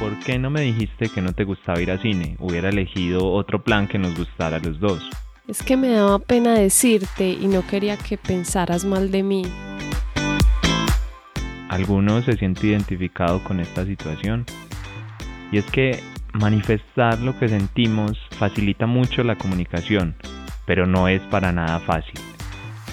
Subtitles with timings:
[0.00, 2.34] ¿por qué no me dijiste que no te gustaba ir a cine?
[2.40, 5.08] Hubiera elegido otro plan que nos gustara a los dos.
[5.46, 9.42] Es que me daba pena decirte y no quería que pensaras mal de mí.
[11.68, 14.46] ¿Alguno se siente identificado con esta situación?
[15.52, 16.00] Y es que
[16.32, 20.16] manifestar lo que sentimos facilita mucho la comunicación,
[20.66, 22.18] pero no es para nada fácil.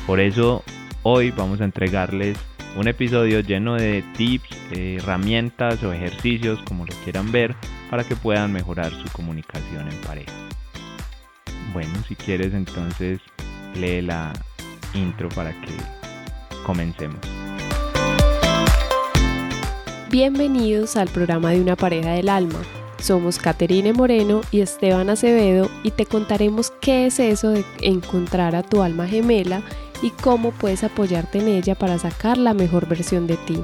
[0.05, 0.64] Por eso
[1.04, 2.38] hoy vamos a entregarles
[2.75, 7.55] un episodio lleno de tips, herramientas o ejercicios, como lo quieran ver,
[7.89, 10.33] para que puedan mejorar su comunicación en pareja.
[11.73, 13.19] Bueno, si quieres entonces
[13.75, 14.33] lee la
[14.93, 15.73] intro para que
[16.65, 17.19] comencemos.
[20.09, 22.59] Bienvenidos al programa de una pareja del alma.
[23.00, 28.64] Somos Caterine Moreno y Esteban Acevedo y te contaremos qué es eso de encontrar a
[28.64, 29.61] tu alma gemela
[30.01, 33.64] y cómo puedes apoyarte en ella para sacar la mejor versión de ti.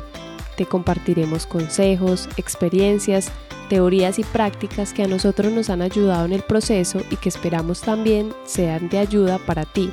[0.57, 3.31] Te compartiremos consejos, experiencias,
[3.69, 7.81] teorías y prácticas que a nosotros nos han ayudado en el proceso y que esperamos
[7.81, 9.91] también sean de ayuda para ti.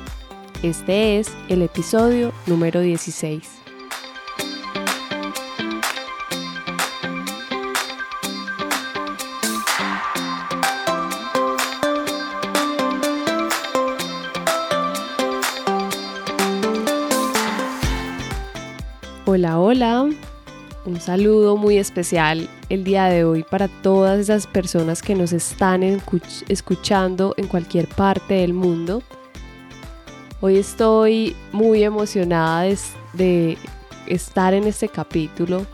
[0.61, 3.60] Este es el episodio número 16.
[19.27, 20.09] Hola, hola.
[20.83, 25.83] Un saludo muy especial el día de hoy para todas esas personas que nos están
[25.83, 29.03] escuchando en cualquier parte del mundo.
[30.41, 32.63] Hoy estoy muy emocionada
[33.13, 33.59] de,
[34.07, 35.67] estar en este capítulo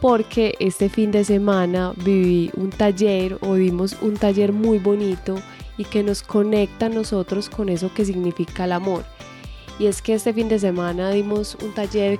[0.00, 5.36] porque este fin de semana viví un taller o vimos un taller muy bonito
[5.76, 9.04] y que nos conecta a nosotros con eso que significa el amor.
[9.78, 12.18] Y es que este fin de semana dimos un taller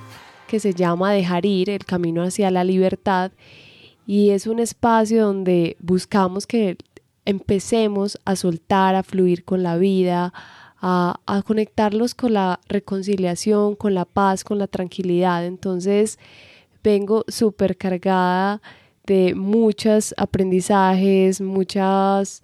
[0.48, 3.30] que se llama Dejar ir, el camino hacia la libertad,
[4.06, 6.76] y es un espacio donde buscamos que
[7.24, 10.32] empecemos a soltar, a fluir con la vida,
[10.80, 15.44] a, a conectarlos con la reconciliación, con la paz, con la tranquilidad.
[15.44, 16.18] Entonces
[16.82, 18.62] vengo súper cargada
[19.06, 22.42] de muchos aprendizajes, muchas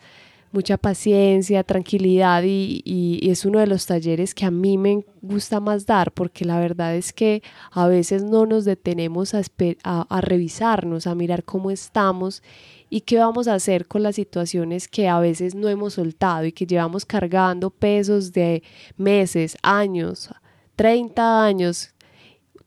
[0.54, 5.84] mucha paciencia, tranquilidad y, es uno de los talleres que a mí me gusta más
[5.84, 7.42] dar porque la verdad es que
[7.72, 9.42] a veces no nos detenemos a,
[9.82, 12.42] a, revisarnos, a mirar cómo estamos
[12.88, 16.52] y qué vamos a hacer con las situaciones que a veces no hemos soltado y
[16.52, 18.62] que llevamos cargando pesos de
[18.96, 20.30] meses, años,
[20.76, 21.94] 30 años,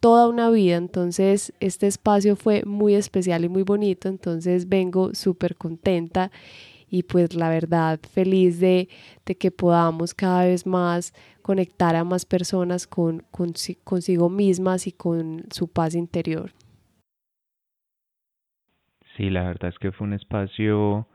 [0.02, 0.76] toda una vida.
[0.76, 4.10] Entonces, este espacio fue muy especial y muy bonito.
[4.10, 6.32] Entonces, vengo súper contenta
[6.90, 8.88] y pues la verdad feliz de,
[9.40, 13.24] que podamos cada vez más conectar a más personas con,
[13.84, 16.52] consigo mismas y con su paz interior.
[19.16, 21.08] Sí, la verdad es que fue un espacio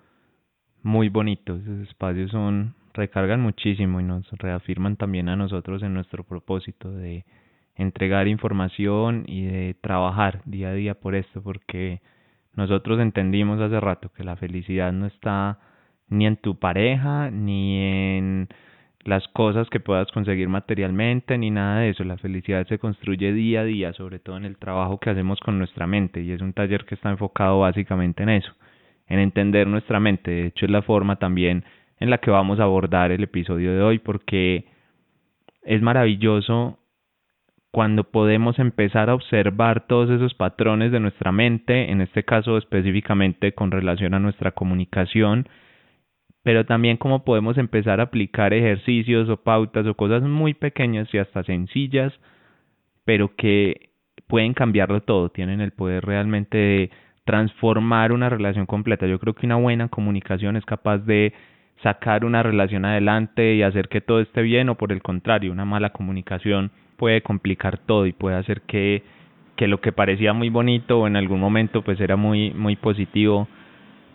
[0.83, 1.57] muy bonito.
[1.57, 7.25] Esos espacios son recargan muchísimo y nos reafirman también a nosotros en nuestro propósito de
[7.75, 12.03] entregar información y de trabajar día a día por esto, porque
[12.55, 15.59] nosotros entendimos hace rato que la felicidad no está
[16.09, 18.49] ni en tu pareja, ni en
[19.05, 22.05] las cosas que puedas conseguir materialmente, ni nada de eso.
[22.05, 25.59] La felicidad se construye día a día, sobre todo en el trabajo que hacemos con
[25.59, 28.53] nuestra mente, y es un taller que está enfocado básicamente en eso,
[29.09, 30.31] en entender nuestra mente.
[30.31, 31.65] De hecho, es la forma también
[31.99, 34.67] en la que vamos a abordar el episodio de hoy, porque
[35.63, 36.79] es maravilloso
[37.73, 43.55] cuando podemos empezar a observar todos esos patrones de nuestra mente, en este caso específicamente
[43.55, 45.49] con relación a nuestra comunicación,
[46.43, 51.19] pero también cómo podemos empezar a aplicar ejercicios o pautas o cosas muy pequeñas y
[51.19, 52.13] hasta sencillas,
[53.07, 53.89] pero que
[54.27, 56.91] pueden cambiarlo todo, tienen el poder realmente de
[57.25, 59.07] transformar una relación completa.
[59.07, 61.33] Yo creo que una buena comunicación es capaz de
[61.83, 65.65] sacar una relación adelante y hacer que todo esté bien o por el contrario, una
[65.65, 66.71] mala comunicación
[67.03, 69.03] puede complicar todo y puede hacer que,
[69.57, 73.49] que lo que parecía muy bonito o en algún momento pues era muy, muy positivo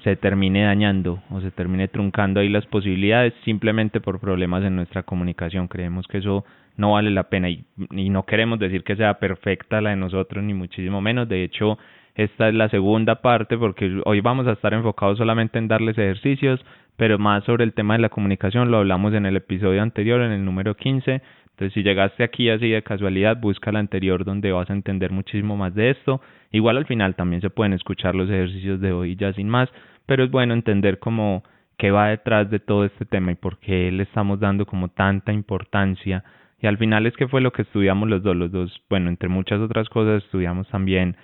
[0.06, 5.04] se termine dañando o se termine truncando ahí las posibilidades simplemente por problemas en nuestra
[5.04, 5.68] comunicación.
[5.68, 6.46] Creemos que eso
[6.78, 10.42] no vale la pena y, y no queremos decir que sea perfecta la de nosotros
[10.42, 11.28] ni muchísimo menos.
[11.28, 11.78] De hecho,
[12.16, 16.64] esta es la segunda parte porque hoy vamos a estar enfocados solamente en darles ejercicios,
[16.96, 20.32] pero más sobre el tema de la comunicación lo hablamos en el episodio anterior, en
[20.32, 21.22] el número 15,
[21.58, 25.58] entonces, si llegaste aquí así de casualidad, busca la anterior donde vas a entender muchísimo
[25.58, 26.22] más de esto.
[26.52, 29.68] Igual al final también se pueden escuchar los ejercicios de hoy ya sin más,
[30.06, 31.44] pero es bueno entender cómo
[31.76, 35.34] qué va detrás de todo este tema y por qué le estamos dando como tanta
[35.34, 36.24] importancia.
[36.62, 39.28] Y al final es que fue lo que estudiamos los dos, los dos, bueno, entre
[39.28, 41.18] muchas otras cosas estudiamos también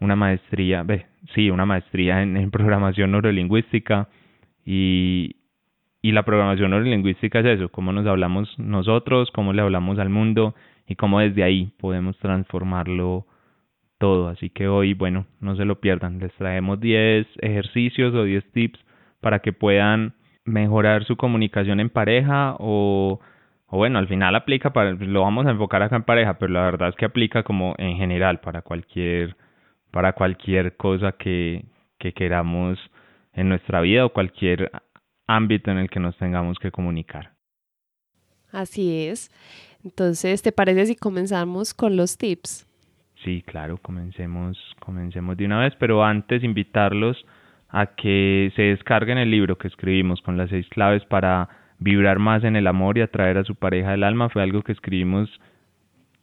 [0.00, 1.04] una maestría, ve,
[1.34, 4.08] sí, una maestría en, programación neurolingüística
[4.64, 5.36] y,
[6.04, 10.54] y la programación neurolingüística es eso, cómo nos hablamos nosotros, cómo le hablamos al mundo
[10.86, 13.24] y cómo desde ahí podemos transformarlo
[13.96, 14.28] todo.
[14.28, 18.78] Así que hoy, bueno, no se lo pierdan, les traemos 10 ejercicios o 10 tips
[19.22, 20.12] para que puedan
[20.44, 23.18] mejorar su comunicación en pareja o,
[23.66, 26.64] o bueno, al final aplica para, lo vamos a enfocar acá en pareja, pero la
[26.64, 29.36] verdad es que aplica como en general para cualquier,
[29.90, 31.64] para cualquier cosa que,
[31.98, 32.78] que queramos
[33.32, 34.70] en nuestra vida o cualquier
[35.26, 37.32] ámbito en el que nos tengamos que comunicar.
[38.52, 39.30] Así es.
[39.82, 42.66] Entonces, ¿te parece si comenzamos con los tips?
[43.24, 47.24] Sí, claro, comencemos, comencemos de una vez, pero antes invitarlos
[47.68, 51.48] a que se descarguen el libro que escribimos con las seis claves para
[51.78, 54.28] vibrar más en el amor y atraer a su pareja del alma.
[54.28, 55.28] Fue algo que escribimos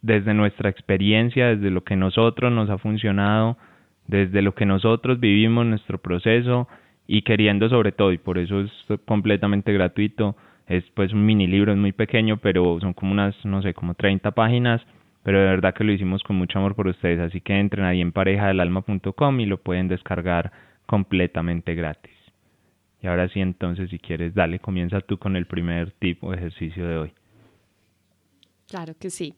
[0.01, 3.57] desde nuestra experiencia, desde lo que nosotros nos ha funcionado,
[4.07, 6.67] desde lo que nosotros vivimos, nuestro proceso
[7.11, 8.71] y queriendo sobre todo, y por eso es
[9.05, 13.61] completamente gratuito, es pues un mini libro, es muy pequeño, pero son como unas, no
[13.61, 14.81] sé, como 30 páginas,
[15.21, 17.99] pero de verdad que lo hicimos con mucho amor por ustedes, así que entren ahí
[17.99, 20.53] en parejadelalma.com y lo pueden descargar
[20.85, 22.15] completamente gratis.
[23.01, 26.87] Y ahora sí, entonces, si quieres, dale, comienza tú con el primer tip o ejercicio
[26.87, 27.13] de hoy.
[28.69, 29.35] Claro que sí.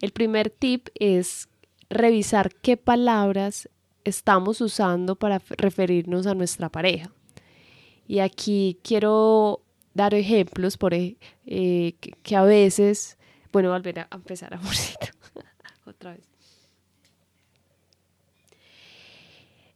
[0.00, 1.50] El primer tip es
[1.90, 3.68] revisar qué palabras
[4.08, 7.10] estamos usando para referirnos a nuestra pareja.
[8.06, 9.62] Y aquí quiero
[9.94, 11.14] dar ejemplos por eh,
[11.44, 13.18] que, a veces,
[13.52, 15.08] bueno, volver a empezar, amorcito,
[15.86, 16.28] otra vez.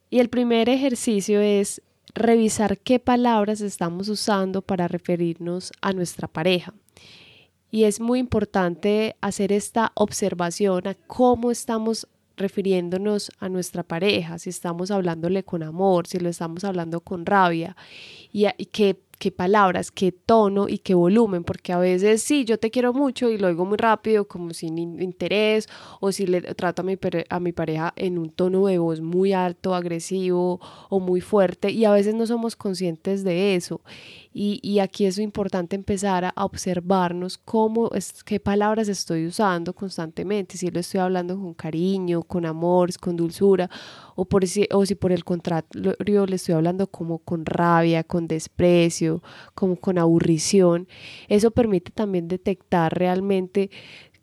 [0.08, 1.82] Y el primer ejercicio es
[2.14, 6.74] revisar qué palabras estamos usando para referirnos a nuestra pareja.
[7.70, 12.06] Y es muy importante hacer esta observación a cómo estamos
[12.42, 17.76] refiriéndonos a nuestra pareja, si estamos hablándole con amor, si lo estamos hablando con rabia
[18.32, 22.58] y, y que qué palabras, qué tono y qué volumen, porque a veces sí, yo
[22.58, 25.68] te quiero mucho y lo digo muy rápido, como sin interés,
[26.00, 26.98] o si le trato a mi,
[27.28, 31.84] a mi pareja en un tono de voz muy alto, agresivo o muy fuerte, y
[31.84, 33.80] a veces no somos conscientes de eso.
[34.34, 40.56] Y, y aquí es importante empezar a observarnos cómo, es, qué palabras estoy usando constantemente,
[40.56, 43.68] si lo estoy hablando con cariño, con amor, con dulzura,
[44.14, 48.26] o, por si, o si por el contrario le estoy hablando como con rabia, con
[48.26, 49.22] desprecio,
[49.54, 50.88] como con aburrición.
[51.28, 53.70] Eso permite también detectar realmente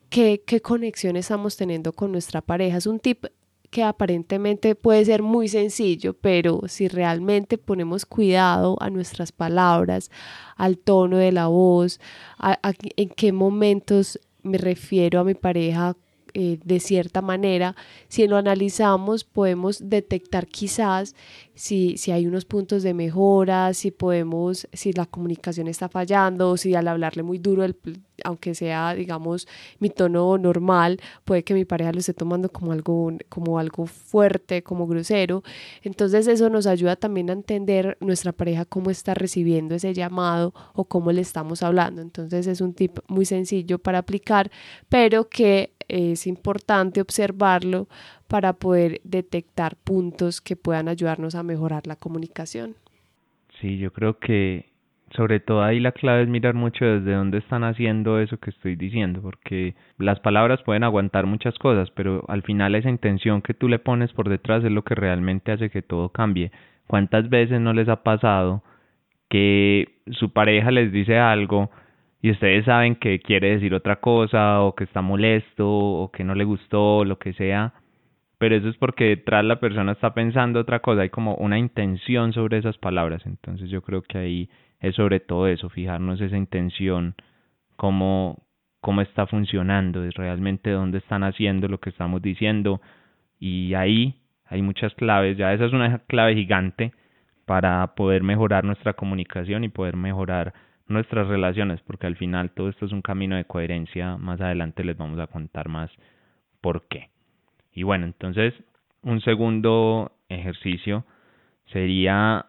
[0.10, 2.78] qué, qué conexión estamos teniendo con nuestra pareja.
[2.78, 3.26] Es un tip
[3.70, 10.10] que aparentemente puede ser muy sencillo, pero si realmente ponemos cuidado a nuestras palabras,
[10.56, 12.00] al tono de la voz,
[12.96, 15.96] en qué momentos me refiero a mi pareja
[16.34, 17.76] eh, de cierta manera,
[18.08, 21.16] si lo analizamos podemos detectar quizás
[21.60, 26.74] si, si hay unos puntos de mejora, si podemos, si la comunicación está fallando, si
[26.74, 27.76] al hablarle muy duro, el,
[28.24, 29.46] aunque sea, digamos,
[29.80, 34.64] mi tono normal, puede que mi pareja lo esté tomando como algo, como algo fuerte,
[34.64, 35.44] como grosero.
[35.84, 40.86] Entonces eso nos ayuda también a entender nuestra pareja cómo está recibiendo ese llamado o
[40.86, 42.02] cómo le estamos hablando.
[42.02, 44.50] Entonces es un tip muy sencillo para aplicar,
[44.88, 47.90] pero que es importante observarlo
[48.30, 52.76] para poder detectar puntos que puedan ayudarnos a mejorar la comunicación.
[53.60, 54.70] Sí, yo creo que
[55.16, 58.76] sobre todo ahí la clave es mirar mucho desde dónde están haciendo eso que estoy
[58.76, 63.68] diciendo, porque las palabras pueden aguantar muchas cosas, pero al final esa intención que tú
[63.68, 66.52] le pones por detrás es lo que realmente hace que todo cambie.
[66.86, 68.64] ¿Cuántas veces no les ha pasado
[69.30, 71.72] que su pareja les dice algo
[72.22, 76.36] y ustedes saben que quiere decir otra cosa o que está molesto o que no
[76.36, 77.74] le gustó o lo que sea?
[78.40, 82.34] Pero eso es porque detrás la persona está pensando otra cosa, hay como una intención
[82.34, 87.16] sobre esas palabras, entonces yo creo que ahí es sobre todo eso, fijarnos esa intención,
[87.76, 88.42] cómo,
[88.80, 92.82] cómo está funcionando, es realmente dónde están haciendo lo que estamos diciendo,
[93.40, 96.94] y ahí hay muchas claves, ya esa es una clave gigante
[97.46, 100.54] para poder mejorar nuestra comunicación y poder mejorar
[100.88, 104.98] nuestras relaciones, porque al final todo esto es un camino de coherencia, más adelante les
[104.98, 105.92] vamos a contar más
[106.62, 107.10] por qué.
[107.80, 108.54] Y bueno, entonces
[109.04, 111.06] un segundo ejercicio
[111.68, 112.48] sería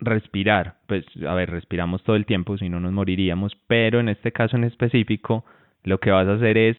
[0.00, 0.78] respirar.
[0.88, 4.56] Pues a ver, respiramos todo el tiempo, si no nos moriríamos, pero en este caso
[4.56, 5.44] en específico
[5.84, 6.76] lo que vas a hacer es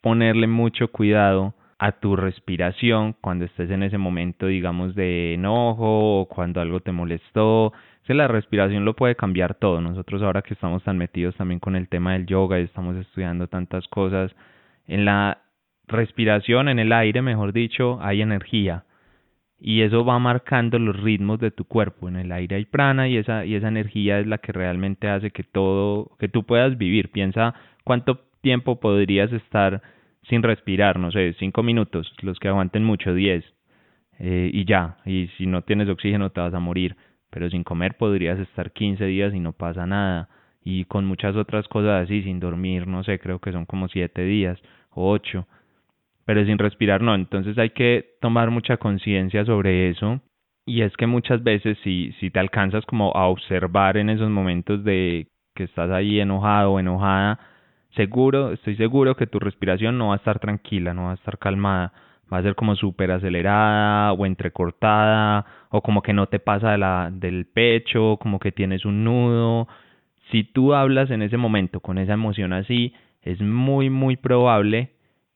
[0.00, 6.26] ponerle mucho cuidado a tu respiración cuando estés en ese momento, digamos, de enojo o
[6.26, 7.74] cuando algo te molestó.
[8.06, 9.82] Si la respiración lo puede cambiar todo.
[9.82, 13.46] Nosotros ahora que estamos tan metidos también con el tema del yoga y estamos estudiando
[13.46, 14.34] tantas cosas,
[14.86, 15.43] en la
[15.88, 18.84] respiración, en el aire, mejor dicho, hay energía.
[19.60, 22.08] Y eso va marcando los ritmos de tu cuerpo.
[22.08, 25.30] En el aire hay prana y esa, y esa energía es la que realmente hace
[25.30, 27.10] que todo, que tú puedas vivir.
[27.10, 29.80] Piensa cuánto tiempo podrías estar
[30.28, 33.44] sin respirar, no sé, cinco minutos, los que aguanten mucho, diez,
[34.18, 36.96] eh, y ya, y si no tienes oxígeno te vas a morir,
[37.30, 40.28] pero sin comer podrías estar quince días y no pasa nada,
[40.64, 44.22] y con muchas otras cosas así, sin dormir, no sé, creo que son como siete
[44.24, 44.58] días
[44.90, 45.46] o ocho,
[46.24, 47.14] pero sin respirar no.
[47.14, 50.20] Entonces hay que tomar mucha conciencia sobre eso.
[50.66, 54.82] Y es que muchas veces si, si te alcanzas como a observar en esos momentos
[54.84, 57.38] de que estás ahí enojado o enojada,
[57.94, 61.38] seguro, estoy seguro que tu respiración no va a estar tranquila, no va a estar
[61.38, 61.92] calmada,
[62.32, 66.78] va a ser como súper acelerada o entrecortada o como que no te pasa de
[66.78, 69.68] la, del pecho, como que tienes un nudo.
[70.30, 74.90] Si tú hablas en ese momento con esa emoción así, es muy muy probable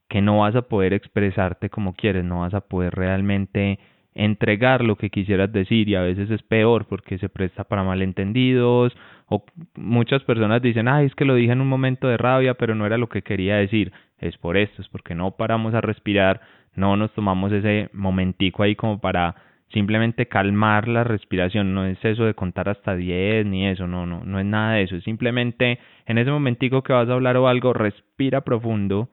[0.08, 3.78] que no vas a poder expresarte como quieres, no vas a poder realmente
[4.14, 8.96] entregar lo que quisieras decir y a veces es peor porque se presta para malentendidos
[9.26, 9.44] o
[9.76, 12.84] muchas personas dicen, ay, es que lo dije en un momento de rabia, pero no
[12.84, 13.92] era lo que quería decir.
[14.18, 16.40] Es por esto, es porque no paramos a respirar,
[16.74, 19.36] no nos tomamos ese momentico ahí como para
[19.72, 24.24] simplemente calmar la respiración, no es eso de contar hasta 10 ni eso, no, no,
[24.24, 27.48] no es nada de eso, es simplemente en ese momentico que vas a hablar o
[27.48, 29.10] algo, respira profundo,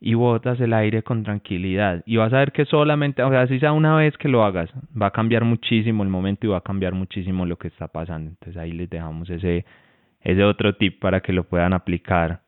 [0.00, 2.02] y botas el aire con tranquilidad.
[2.06, 4.70] Y vas a ver que solamente, o sea, si sea una vez que lo hagas,
[5.00, 8.30] va a cambiar muchísimo el momento y va a cambiar muchísimo lo que está pasando.
[8.30, 9.64] Entonces ahí les dejamos ese,
[10.20, 12.42] ese otro tip para que lo puedan aplicar.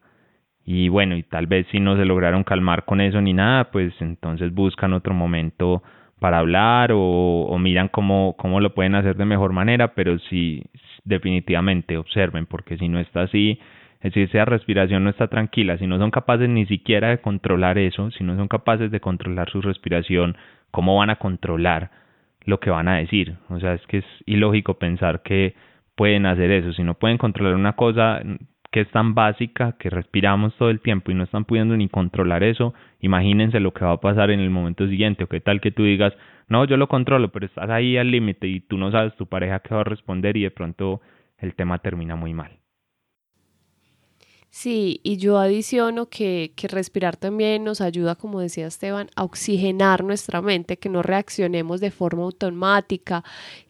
[0.64, 3.92] Y bueno, y tal vez si no se lograron calmar con eso ni nada, pues
[4.00, 5.82] entonces buscan otro momento
[6.20, 10.62] para hablar o, o miran cómo, cómo lo pueden hacer de mejor manera, pero sí
[11.04, 13.58] definitivamente observen, porque si no está así,
[14.00, 17.18] es decir, si esa respiración no está tranquila, si no son capaces ni siquiera de
[17.18, 20.36] controlar eso, si no son capaces de controlar su respiración,
[20.70, 21.90] ¿cómo van a controlar
[22.44, 23.36] lo que van a decir?
[23.50, 25.54] O sea, es que es ilógico pensar que
[25.96, 26.72] pueden hacer eso.
[26.72, 28.22] Si no pueden controlar una cosa
[28.70, 32.42] que es tan básica, que respiramos todo el tiempo y no están pudiendo ni controlar
[32.42, 35.24] eso, imagínense lo que va a pasar en el momento siguiente.
[35.24, 36.14] O qué tal que tú digas,
[36.48, 39.60] no, yo lo controlo, pero estás ahí al límite y tú no sabes tu pareja
[39.60, 41.02] qué va a responder y de pronto
[41.38, 42.59] el tema termina muy mal.
[44.52, 50.02] Sí, y yo adiciono que, que, respirar también nos ayuda, como decía Esteban, a oxigenar
[50.02, 53.22] nuestra mente, que no reaccionemos de forma automática,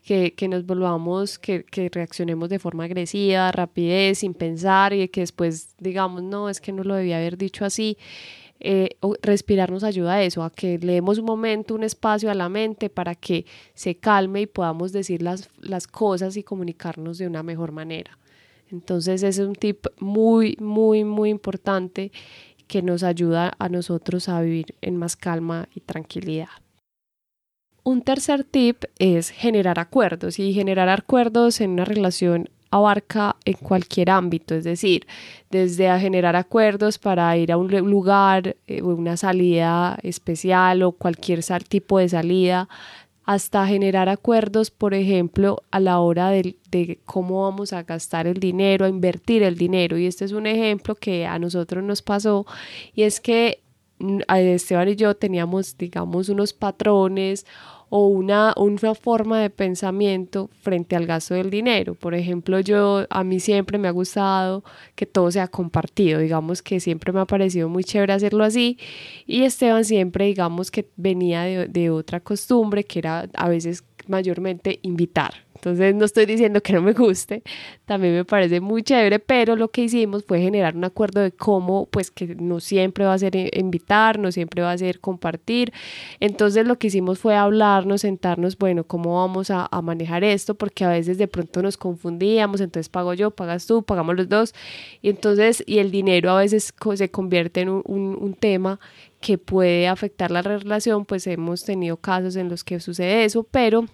[0.02, 5.20] que, que nos volvamos, que, que, reaccionemos de forma agresiva, rapidez, sin pensar y que
[5.20, 7.98] después digamos, no, es que no lo debía haber dicho así.
[8.58, 12.34] Eh, respirar nos ayuda a eso, a que le demos un momento, un espacio a
[12.34, 13.44] la mente para que
[13.74, 18.19] se calme y podamos decir las, las cosas y comunicarnos de una mejor manera.
[18.70, 22.12] Entonces es un tip muy, muy, muy importante
[22.66, 26.48] que nos ayuda a nosotros a vivir en más calma y tranquilidad.
[27.82, 34.10] Un tercer tip es generar acuerdos y generar acuerdos en una relación abarca en cualquier
[34.10, 35.06] ámbito, es decir,
[35.50, 41.42] desde a generar acuerdos para ir a un lugar, eh, una salida especial o cualquier
[41.68, 42.68] tipo de salida,
[43.24, 48.40] hasta generar acuerdos, por ejemplo, a la hora de, de, cómo vamos a gastar el
[48.40, 49.98] dinero, a invertir el dinero.
[49.98, 52.46] Y este es un ejemplo que a nosotros nos pasó
[52.94, 53.62] y es que
[53.98, 57.46] mm, Esteban y yo teníamos, digamos, unos patrones
[57.90, 61.94] o una, una forma de pensamiento frente al gasto del dinero.
[61.94, 66.78] Por ejemplo, yo a mí siempre me ha gustado que todo sea compartido, digamos que
[66.78, 68.78] siempre me ha parecido muy chévere hacerlo así
[69.26, 74.78] y Esteban siempre, digamos que venía de, de otra costumbre que era a veces mayormente
[74.82, 75.32] invitar.
[75.60, 77.42] Entonces no estoy diciendo que no me guste,
[77.84, 81.84] también me parece muy chévere, pero lo que hicimos fue generar un acuerdo de cómo,
[81.90, 85.70] pues que no siempre va a ser invitar, no siempre va a ser compartir.
[86.18, 90.90] Entonces lo que hicimos fue hablarnos, sentarnos, bueno, cómo vamos a, manejar esto, porque a
[90.90, 94.54] veces de pronto nos confundíamos, entonces pago yo, pagas tú, pagamos los dos,
[95.02, 98.80] y entonces, y el dinero a veces se convierte en un, un tema
[99.20, 103.86] que puede afectar la relación, pues hemos tenido casos en los que sucede eso, pero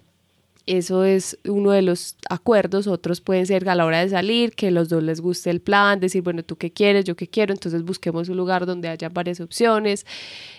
[0.66, 2.88] eso es uno de los acuerdos.
[2.88, 6.00] Otros pueden ser a la hora de salir, que los dos les guste el plan,
[6.00, 7.54] decir, bueno, tú qué quieres, yo qué quiero.
[7.54, 10.04] Entonces busquemos un lugar donde haya varias opciones.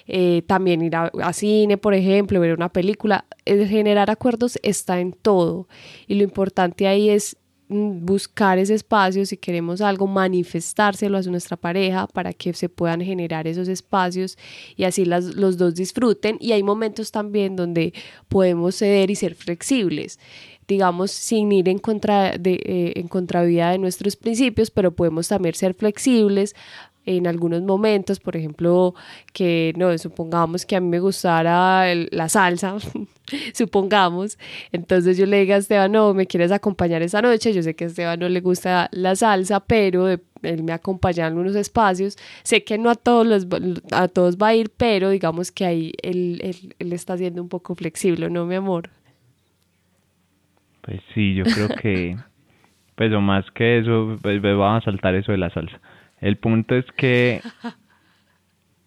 [0.07, 3.25] Eh, también ir a, a, cine, por ejemplo, ver una película.
[3.43, 5.67] El generar acuerdos está en todo.
[6.07, 7.35] Y lo importante ahí es
[7.69, 13.47] buscar ese espacio, si queremos algo, manifestárselo a nuestra pareja para que se puedan generar
[13.47, 14.37] esos espacios
[14.75, 16.37] y así las, los dos disfruten.
[16.39, 17.93] Y hay momentos también donde
[18.29, 20.19] podemos ceder y ser flexibles
[20.67, 25.55] digamos, sin ir en, contra de, eh, en contravía de nuestros principios, pero podemos también
[25.55, 26.55] ser flexibles
[27.07, 28.93] en algunos momentos, por ejemplo,
[29.33, 32.75] que no, supongamos que a mí me gustara la salsa,
[33.53, 34.37] supongamos,
[34.73, 37.85] entonces yo le diga a Esteban, no, me quieres acompañar esa noche, yo sé que
[37.85, 42.65] a Esteban no le gusta la salsa, pero él me acompaña en algunos espacios, sé
[42.65, 43.47] que no a todos, los,
[43.91, 47.47] a todos va a ir, pero digamos que ahí él, él, él está siendo un
[47.47, 48.89] poco flexible, ¿no, mi amor?
[50.81, 52.17] Pues sí, yo creo que,
[52.95, 55.79] pues o más que eso, pues, pues, vamos a saltar eso de la salsa.
[56.19, 57.41] El punto es que,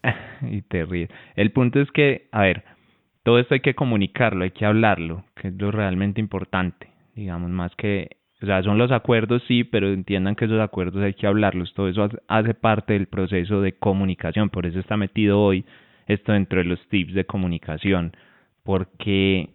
[0.41, 2.63] y te ríes, el punto es que, a ver,
[3.23, 7.75] todo esto hay que comunicarlo, hay que hablarlo, que es lo realmente importante, digamos, más
[7.75, 11.73] que, o sea, son los acuerdos, sí, pero entiendan que esos acuerdos hay que hablarlos,
[11.73, 15.65] todo eso hace parte del proceso de comunicación, por eso está metido hoy
[16.07, 18.13] esto dentro de los tips de comunicación,
[18.63, 19.49] porque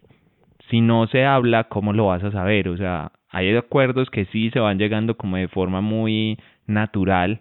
[0.71, 2.69] si no se habla, ¿cómo lo vas a saber?
[2.69, 7.41] O sea, hay acuerdos que sí se van llegando como de forma muy natural,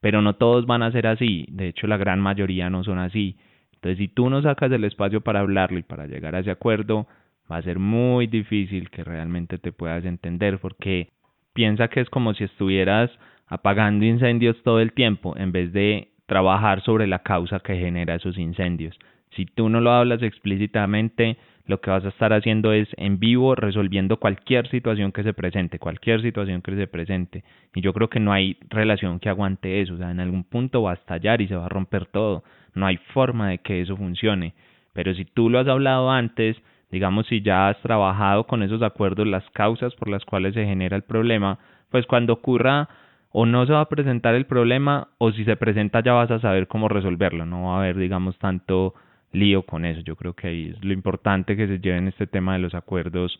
[0.00, 1.46] pero no todos van a ser así.
[1.50, 3.36] De hecho, la gran mayoría no son así.
[3.74, 7.06] Entonces, si tú no sacas el espacio para hablarlo y para llegar a ese acuerdo,
[7.50, 11.08] va a ser muy difícil que realmente te puedas entender, porque
[11.52, 13.10] piensa que es como si estuvieras
[13.46, 18.38] apagando incendios todo el tiempo en vez de trabajar sobre la causa que genera esos
[18.38, 18.96] incendios.
[19.36, 23.54] Si tú no lo hablas explícitamente, lo que vas a estar haciendo es en vivo
[23.54, 27.44] resolviendo cualquier situación que se presente, cualquier situación que se presente.
[27.74, 30.82] Y yo creo que no hay relación que aguante eso, o sea, en algún punto
[30.82, 32.42] va a estallar y se va a romper todo.
[32.74, 34.54] No hay forma de que eso funcione.
[34.92, 36.56] Pero si tú lo has hablado antes,
[36.90, 40.96] digamos si ya has trabajado con esos acuerdos, las causas por las cuales se genera
[40.96, 41.58] el problema,
[41.90, 42.88] pues cuando ocurra
[43.32, 46.40] o no se va a presentar el problema o si se presenta ya vas a
[46.40, 48.94] saber cómo resolverlo, no va a haber digamos tanto
[49.32, 50.00] lío con eso.
[50.00, 53.38] Yo creo que ahí es lo importante que se lleven este tema de los acuerdos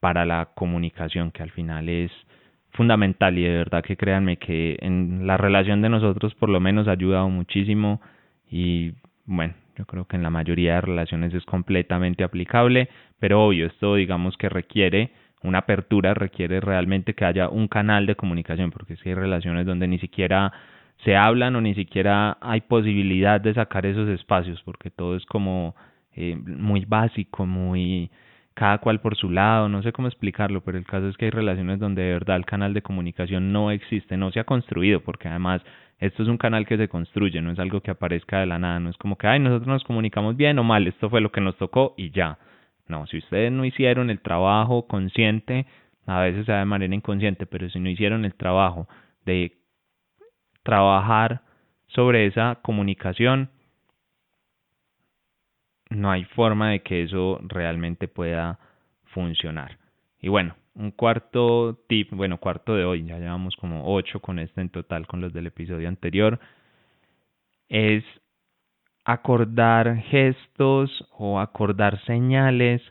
[0.00, 2.10] para la comunicación, que al final es
[2.72, 6.88] fundamental y de verdad que créanme que en la relación de nosotros por lo menos
[6.88, 8.00] ha ayudado muchísimo
[8.50, 8.92] y
[9.26, 12.88] bueno, yo creo que en la mayoría de relaciones es completamente aplicable,
[13.18, 15.12] pero obvio, esto digamos que requiere
[15.42, 19.86] una apertura, requiere realmente que haya un canal de comunicación, porque si hay relaciones donde
[19.86, 20.52] ni siquiera
[21.04, 25.74] se hablan o ni siquiera hay posibilidad de sacar esos espacios porque todo es como
[26.14, 28.10] eh, muy básico, muy
[28.54, 31.30] cada cual por su lado, no sé cómo explicarlo, pero el caso es que hay
[31.32, 35.28] relaciones donde de verdad el canal de comunicación no existe, no se ha construido, porque
[35.28, 35.60] además
[35.98, 38.78] esto es un canal que se construye, no es algo que aparezca de la nada,
[38.78, 41.40] no es como que, ay, nosotros nos comunicamos bien o mal, esto fue lo que
[41.40, 42.38] nos tocó y ya.
[42.86, 45.66] No, si ustedes no hicieron el trabajo consciente,
[46.06, 48.86] a veces de manera inconsciente, pero si no hicieron el trabajo
[49.24, 49.52] de
[50.64, 51.42] trabajar
[51.86, 53.50] sobre esa comunicación,
[55.90, 58.58] no hay forma de que eso realmente pueda
[59.04, 59.78] funcionar.
[60.20, 64.60] Y bueno, un cuarto tip, bueno, cuarto de hoy, ya llevamos como ocho con este
[64.60, 66.40] en total, con los del episodio anterior,
[67.68, 68.02] es
[69.04, 72.82] acordar gestos o acordar señales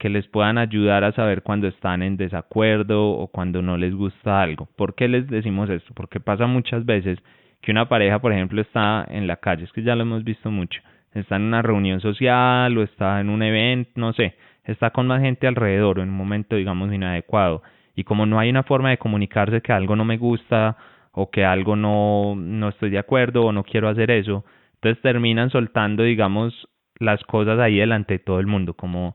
[0.00, 4.40] que les puedan ayudar a saber cuando están en desacuerdo o cuando no les gusta
[4.40, 4.66] algo.
[4.74, 5.92] ¿Por qué les decimos esto?
[5.94, 7.18] Porque pasa muchas veces
[7.60, 10.50] que una pareja, por ejemplo, está en la calle, es que ya lo hemos visto
[10.50, 10.80] mucho,
[11.12, 15.20] está en una reunión social o está en un evento, no sé, está con más
[15.20, 17.62] gente alrededor en un momento, digamos, inadecuado.
[17.94, 20.78] Y como no hay una forma de comunicarse que algo no me gusta
[21.12, 25.50] o que algo no, no estoy de acuerdo o no quiero hacer eso, entonces terminan
[25.50, 29.14] soltando, digamos, las cosas ahí delante de todo el mundo, como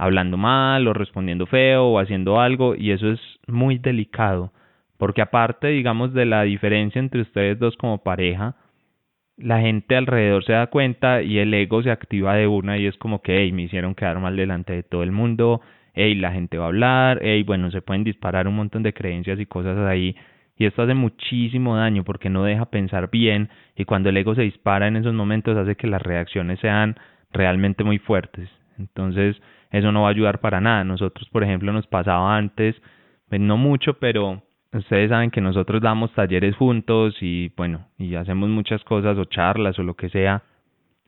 [0.00, 4.50] hablando mal o respondiendo feo o haciendo algo y eso es muy delicado
[4.96, 8.56] porque aparte digamos de la diferencia entre ustedes dos como pareja
[9.36, 12.96] la gente alrededor se da cuenta y el ego se activa de una y es
[12.96, 15.60] como que hey, me hicieron quedar mal delante de todo el mundo
[15.92, 19.38] hey, la gente va a hablar hey, bueno se pueden disparar un montón de creencias
[19.38, 20.16] y cosas ahí
[20.56, 24.42] y esto hace muchísimo daño porque no deja pensar bien y cuando el ego se
[24.42, 26.96] dispara en esos momentos hace que las reacciones sean
[27.32, 28.48] realmente muy fuertes.
[28.78, 29.36] Entonces
[29.70, 30.84] eso no va a ayudar para nada.
[30.84, 32.76] Nosotros, por ejemplo, nos pasaba antes,
[33.28, 38.48] pues no mucho, pero ustedes saben que nosotros damos talleres juntos y bueno, y hacemos
[38.48, 40.42] muchas cosas o charlas o lo que sea.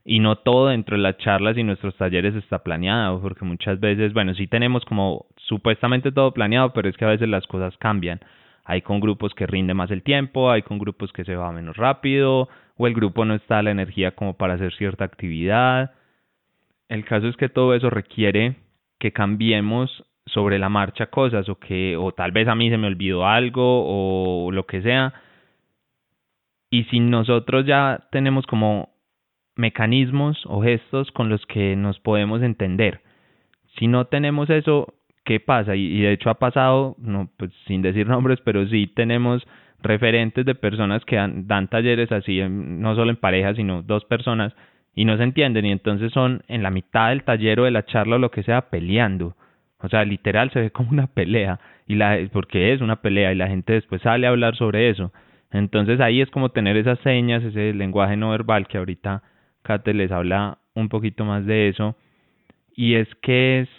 [0.05, 4.11] Y no todo dentro de las charlas y nuestros talleres está planeado, porque muchas veces,
[4.13, 8.19] bueno, sí tenemos como supuestamente todo planeado, pero es que a veces las cosas cambian.
[8.65, 11.77] Hay con grupos que rinde más el tiempo, hay con grupos que se va menos
[11.77, 15.91] rápido, o el grupo no está la energía como para hacer cierta actividad.
[16.89, 18.55] El caso es que todo eso requiere
[18.99, 22.87] que cambiemos sobre la marcha cosas o que o tal vez a mí se me
[22.87, 25.13] olvidó algo o lo que sea.
[26.69, 28.93] Y si nosotros ya tenemos como
[29.55, 33.01] mecanismos o gestos con los que nos podemos entender.
[33.77, 34.93] Si no tenemos eso,
[35.25, 35.75] ¿qué pasa?
[35.75, 39.45] Y, de hecho ha pasado, no, pues sin decir nombres, pero sí tenemos
[39.81, 44.53] referentes de personas que dan, talleres así, no solo en pareja, sino dos personas,
[44.95, 47.85] y no se entienden, y entonces son en la mitad del taller o de la
[47.85, 49.35] charla o lo que sea peleando.
[49.79, 53.35] O sea, literal se ve como una pelea, y la, porque es una pelea, y
[53.35, 55.11] la gente después sale a hablar sobre eso.
[55.51, 59.21] Entonces ahí es como tener esas señas, ese lenguaje no verbal que ahorita
[59.61, 61.95] Kate les habla un poquito más de eso.
[62.75, 63.69] Y es que es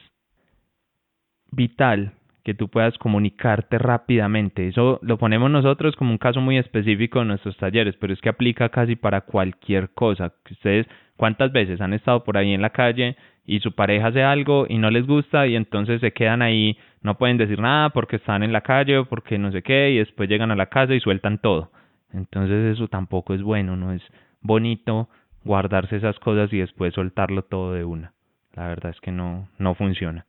[1.50, 2.12] vital
[2.44, 4.68] que tú puedas comunicarte rápidamente.
[4.68, 8.28] Eso lo ponemos nosotros como un caso muy específico en nuestros talleres, pero es que
[8.28, 10.32] aplica casi para cualquier cosa.
[10.50, 14.66] Ustedes, ¿cuántas veces han estado por ahí en la calle y su pareja hace algo
[14.68, 18.42] y no les gusta y entonces se quedan ahí, no pueden decir nada porque están
[18.42, 21.00] en la calle o porque no sé qué y después llegan a la casa y
[21.00, 21.70] sueltan todo.
[22.12, 24.02] Entonces eso tampoco es bueno, no es
[24.42, 25.08] bonito
[25.44, 28.12] guardarse esas cosas y después soltarlo todo de una.
[28.54, 30.26] La verdad es que no, no funciona.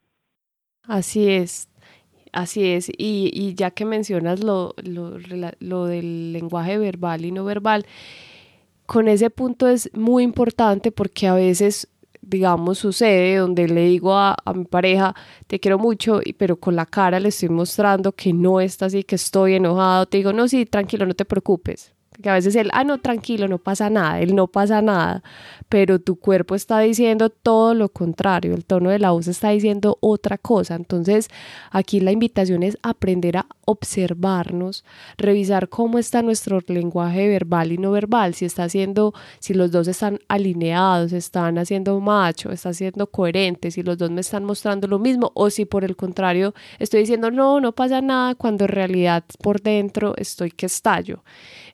[0.87, 1.69] Así es,
[2.35, 2.89] así es.
[2.89, 5.17] Y, y ya que mencionas lo, lo,
[5.59, 7.85] lo del lenguaje verbal y no verbal,
[8.85, 11.87] con ese punto es muy importante porque a veces
[12.27, 16.87] digamos, sucede donde le digo a, a, mi pareja, te quiero mucho, pero con la
[16.87, 20.65] cara le estoy mostrando que no está así, que estoy enojado, te digo, no, sí,
[20.65, 24.35] tranquilo, no te preocupes que a veces él, ah, no, tranquilo, no pasa nada, él
[24.35, 25.23] no pasa nada,
[25.69, 29.97] pero tu cuerpo está diciendo todo lo contrario, el tono de la voz está diciendo
[30.01, 30.75] otra cosa.
[30.75, 31.29] Entonces,
[31.71, 34.85] aquí la invitación es aprender a observarnos,
[35.17, 39.87] revisar cómo está nuestro lenguaje verbal y no verbal, si está haciendo, si los dos
[39.87, 44.99] están alineados, están haciendo macho, está siendo coherente, si los dos me están mostrando lo
[44.99, 49.23] mismo o si por el contrario estoy diciendo, no, no pasa nada, cuando en realidad
[49.41, 51.23] por dentro estoy que estallo.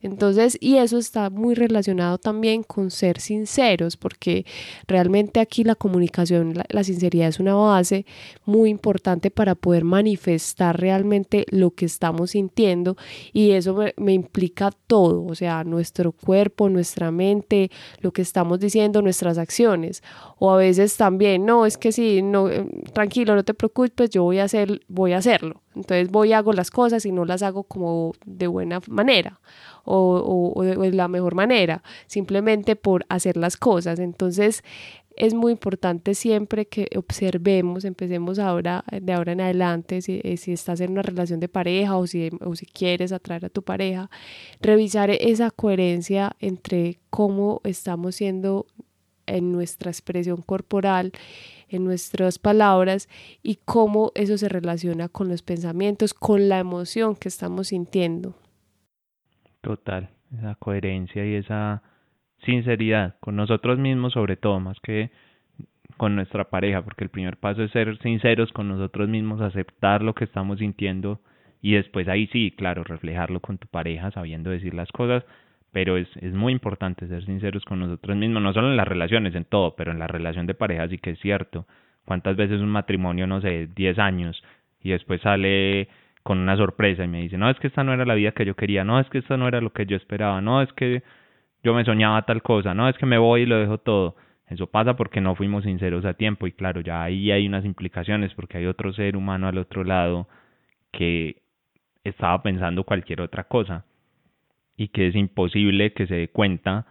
[0.01, 4.45] Entonces, y eso está muy relacionado también con ser sinceros, porque
[4.87, 8.05] realmente aquí la comunicación, la, sinceridad es una base
[8.45, 12.97] muy importante para poder manifestar realmente lo que estamos sintiendo
[13.31, 19.01] y eso me, implica todo, o sea, nuestro cuerpo, nuestra mente, lo que estamos diciendo,
[19.01, 20.01] nuestras acciones.
[20.39, 24.23] O a veces también, no, es que sí, no, eh, tranquilo, no te preocupes, yo
[24.23, 25.61] voy a hacer, voy a hacerlo.
[25.75, 29.39] Entonces voy hago las cosas y no las hago como de buena manera
[29.83, 33.99] o, o, de la mejor manera, simplemente por hacer las cosas.
[33.99, 34.63] Entonces
[35.17, 40.53] es muy importante siempre que observemos, empecemos ahora, de ahora en adelante, si, eh, si,
[40.53, 44.09] estás en una relación de pareja o si, o si quieres atraer a tu pareja,
[44.61, 48.65] revisar esa coherencia entre cómo estamos siendo
[49.27, 51.11] en nuestra expresión corporal,
[51.69, 53.07] en nuestras palabras
[53.43, 58.35] y cómo eso se relaciona con los pensamientos, con la emoción que estamos sintiendo.
[59.61, 61.83] Total, esa coherencia y esa
[62.43, 65.11] sinceridad con nosotros mismos sobre todo, más que
[65.97, 70.15] con nuestra pareja, porque el primer paso es ser sinceros con nosotros mismos, aceptar lo
[70.15, 71.21] que estamos sintiendo
[71.61, 75.23] y después ahí sí, claro, reflejarlo con tu pareja, sabiendo decir las cosas,
[75.71, 79.35] pero es, es muy importante ser sinceros con nosotros mismos, no solo en las relaciones,
[79.35, 81.67] en todo, pero en la relación de pareja sí que es cierto.
[82.05, 84.43] ¿Cuántas veces un matrimonio, no sé, 10 años
[84.81, 85.87] y después sale
[86.23, 88.45] con una sorpresa y me dice, no, es que esta no era la vida que
[88.45, 91.03] yo quería, no, es que esto no era lo que yo esperaba, no, es que
[91.63, 94.15] yo me soñaba tal cosa, no, es que me voy y lo dejo todo.
[94.47, 98.33] Eso pasa porque no fuimos sinceros a tiempo y claro, ya ahí hay unas implicaciones
[98.33, 100.27] porque hay otro ser humano al otro lado
[100.91, 101.41] que
[102.03, 103.85] estaba pensando cualquier otra cosa
[104.75, 106.85] y que es imposible que se dé cuenta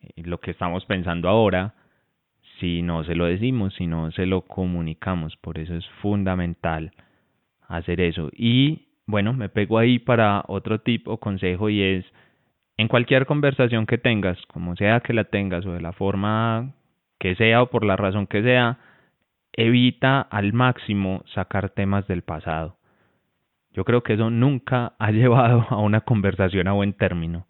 [0.00, 1.74] eh, lo que estamos pensando ahora
[2.58, 5.36] si no se lo decimos, si no se lo comunicamos.
[5.36, 6.92] Por eso es fundamental
[7.68, 8.30] hacer eso.
[8.32, 12.04] Y bueno, me pego ahí para otro tip o consejo y es
[12.76, 16.72] en cualquier conversación que tengas, como sea que la tengas o de la forma
[17.18, 18.78] que sea o por la razón que sea,
[19.52, 22.76] evita al máximo sacar temas del pasado.
[23.72, 27.46] Yo creo que eso nunca ha llevado a una conversación a buen término.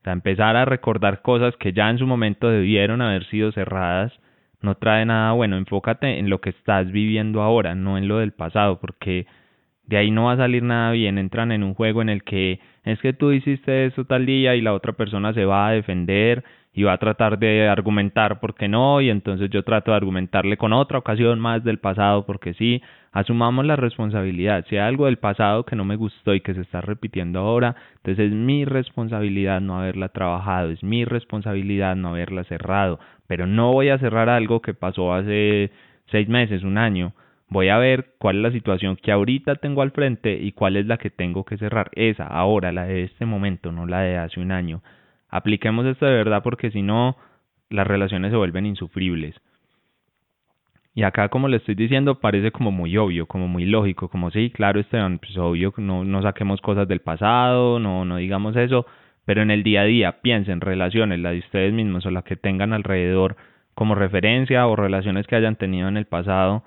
[0.00, 4.12] O sea, empezar a recordar cosas que ya en su momento debieron haber sido cerradas
[4.60, 5.56] no trae nada bueno.
[5.56, 9.26] Enfócate en lo que estás viviendo ahora, no en lo del pasado, porque
[9.86, 11.18] de ahí no va a salir nada bien.
[11.18, 14.60] Entran en un juego en el que es que tú hiciste eso tal día y
[14.60, 18.68] la otra persona se va a defender y va a tratar de argumentar por qué
[18.68, 22.82] no y entonces yo trato de argumentarle con otra ocasión más del pasado porque sí,
[23.12, 24.66] asumamos la responsabilidad.
[24.68, 27.76] Si hay algo del pasado que no me gustó y que se está repitiendo ahora,
[27.96, 33.72] entonces es mi responsabilidad no haberla trabajado, es mi responsabilidad no haberla cerrado, pero no
[33.72, 35.70] voy a cerrar algo que pasó hace
[36.10, 37.14] seis meses, un año
[37.48, 40.86] voy a ver cuál es la situación que ahorita tengo al frente y cuál es
[40.86, 41.90] la que tengo que cerrar.
[41.94, 44.82] Esa, ahora, la de este momento, no la de hace un año.
[45.28, 47.16] Apliquemos esto de verdad porque si no,
[47.70, 49.34] las relaciones se vuelven insufribles.
[50.94, 54.50] Y acá, como le estoy diciendo, parece como muy obvio, como muy lógico, como sí,
[54.50, 58.86] claro, Esteban, pues obvio, no, no saquemos cosas del pasado, no, no digamos eso,
[59.26, 62.36] pero en el día a día piensen relaciones, las de ustedes mismos o las que
[62.36, 63.36] tengan alrededor
[63.74, 66.64] como referencia o relaciones que hayan tenido en el pasado,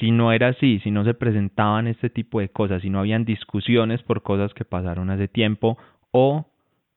[0.00, 3.26] si no era así, si no se presentaban este tipo de cosas, si no habían
[3.26, 5.76] discusiones por cosas que pasaron hace tiempo
[6.10, 6.46] o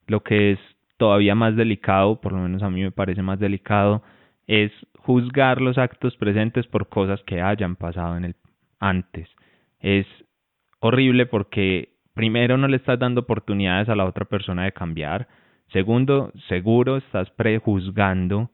[0.06, 0.58] lo que es
[0.96, 4.02] todavía más delicado, por lo menos a mí me parece más delicado,
[4.46, 8.36] es juzgar los actos presentes por cosas que hayan pasado en el
[8.80, 9.28] antes.
[9.80, 10.06] Es
[10.80, 15.28] horrible porque primero no le estás dando oportunidades a la otra persona de cambiar,
[15.72, 18.50] segundo, seguro estás prejuzgando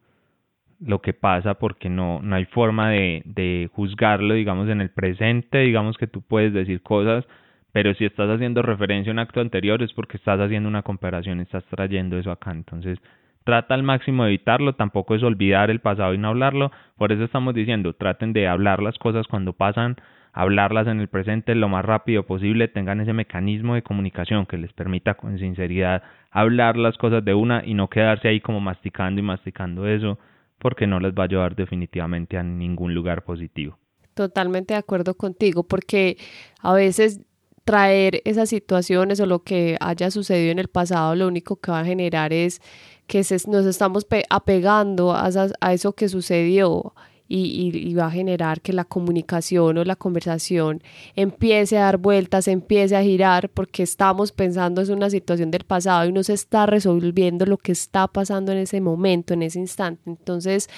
[0.80, 5.58] lo que pasa porque no, no hay forma de, de juzgarlo, digamos, en el presente,
[5.58, 7.26] digamos que tú puedes decir cosas,
[7.72, 11.40] pero si estás haciendo referencia a un acto anterior es porque estás haciendo una comparación,
[11.40, 12.98] estás trayendo eso acá, entonces
[13.44, 17.24] trata al máximo de evitarlo, tampoco es olvidar el pasado y no hablarlo, por eso
[17.24, 19.96] estamos diciendo, traten de hablar las cosas cuando pasan,
[20.32, 24.72] hablarlas en el presente lo más rápido posible, tengan ese mecanismo de comunicación que les
[24.72, 29.24] permita con sinceridad hablar las cosas de una y no quedarse ahí como masticando y
[29.24, 30.18] masticando eso,
[30.60, 33.78] porque no les va a llevar definitivamente a ningún lugar positivo.
[34.14, 36.18] Totalmente de acuerdo contigo, porque
[36.60, 37.20] a veces
[37.64, 41.80] traer esas situaciones o lo que haya sucedido en el pasado, lo único que va
[41.80, 42.60] a generar es
[43.06, 46.94] que nos estamos apegando a, a, eso que sucedió
[47.32, 50.82] y, y, va a generar que la comunicación o la conversación
[51.14, 56.08] empiece a dar vueltas, empiece a girar, porque estamos pensando en una situación del pasado
[56.08, 60.02] y no se está resolviendo lo que está pasando en ese momento, en ese instante.
[60.10, 60.68] Entonces,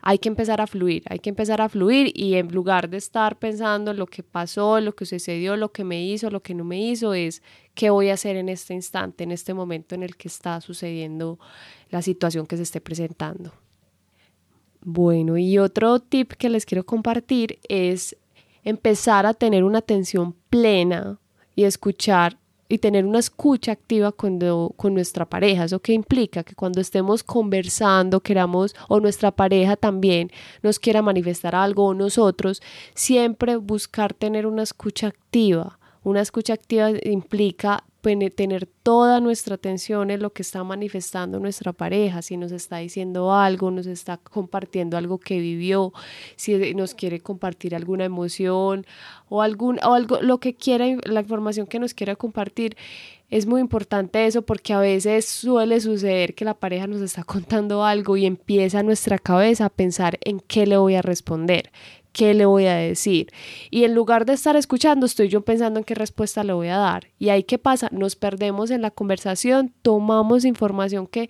[0.00, 3.40] hay que empezar a fluir, hay que empezar a fluir y en lugar de estar
[3.40, 6.62] pensando en lo que pasó, lo que sucedió, lo que me hizo, lo que no
[6.62, 7.42] me hizo, es
[7.74, 11.40] qué voy a hacer en este instante, en este momento en el que está sucediendo
[11.90, 13.65] la situación que se esté presentando.
[14.88, 18.16] Bueno, y otro tip que les quiero compartir es
[18.62, 21.18] empezar a tener una atención plena
[21.56, 25.64] y escuchar y tener una escucha activa cuando, con nuestra pareja.
[25.64, 26.44] ¿Eso qué implica?
[26.44, 30.30] Que cuando estemos conversando, queramos, o nuestra pareja también
[30.62, 32.62] nos quiera manifestar algo, o nosotros,
[32.94, 35.80] siempre buscar tener una escucha activa.
[36.04, 37.82] Una escucha activa implica
[38.30, 43.32] tener toda nuestra atención en lo que está manifestando nuestra pareja, si nos está diciendo
[43.32, 45.92] algo, nos está compartiendo algo que vivió,
[46.36, 48.86] si nos quiere compartir alguna emoción
[49.28, 52.76] o, algún, o algo, lo que quiera, la información que nos quiera compartir.
[53.28, 57.84] Es muy importante eso porque a veces suele suceder que la pareja nos está contando
[57.84, 61.72] algo y empieza nuestra cabeza a pensar en qué le voy a responder,
[62.16, 63.30] ¿qué le voy a decir?
[63.70, 66.78] Y en lugar de estar escuchando, estoy yo pensando en qué respuesta le voy a
[66.78, 67.08] dar.
[67.18, 71.28] Y ahí qué pasa, nos perdemos en la conversación, tomamos información que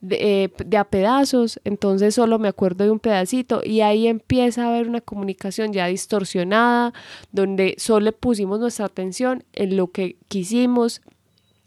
[0.00, 4.70] de, eh, a pedazos, entonces solo me acuerdo de un pedacito y ahí empieza a
[4.70, 6.92] haber una comunicación ya distorsionada,
[7.30, 11.00] donde solo pusimos nuestra atención en lo que quisimos,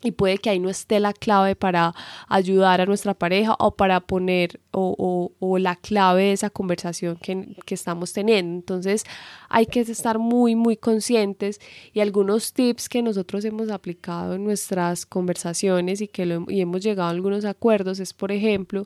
[0.03, 1.93] y puede que ahí no esté la clave para
[2.27, 7.55] ayudar a nuestra pareja o para poner o, o, la clave de esa conversación que,
[7.65, 8.53] que, estamos teniendo.
[8.53, 9.05] Entonces
[9.49, 11.60] hay que estar muy, muy conscientes
[11.93, 16.83] y algunos tips que nosotros hemos aplicado en nuestras conversaciones y que lo, y hemos
[16.83, 18.86] llegado a algunos acuerdos es, por ejemplo,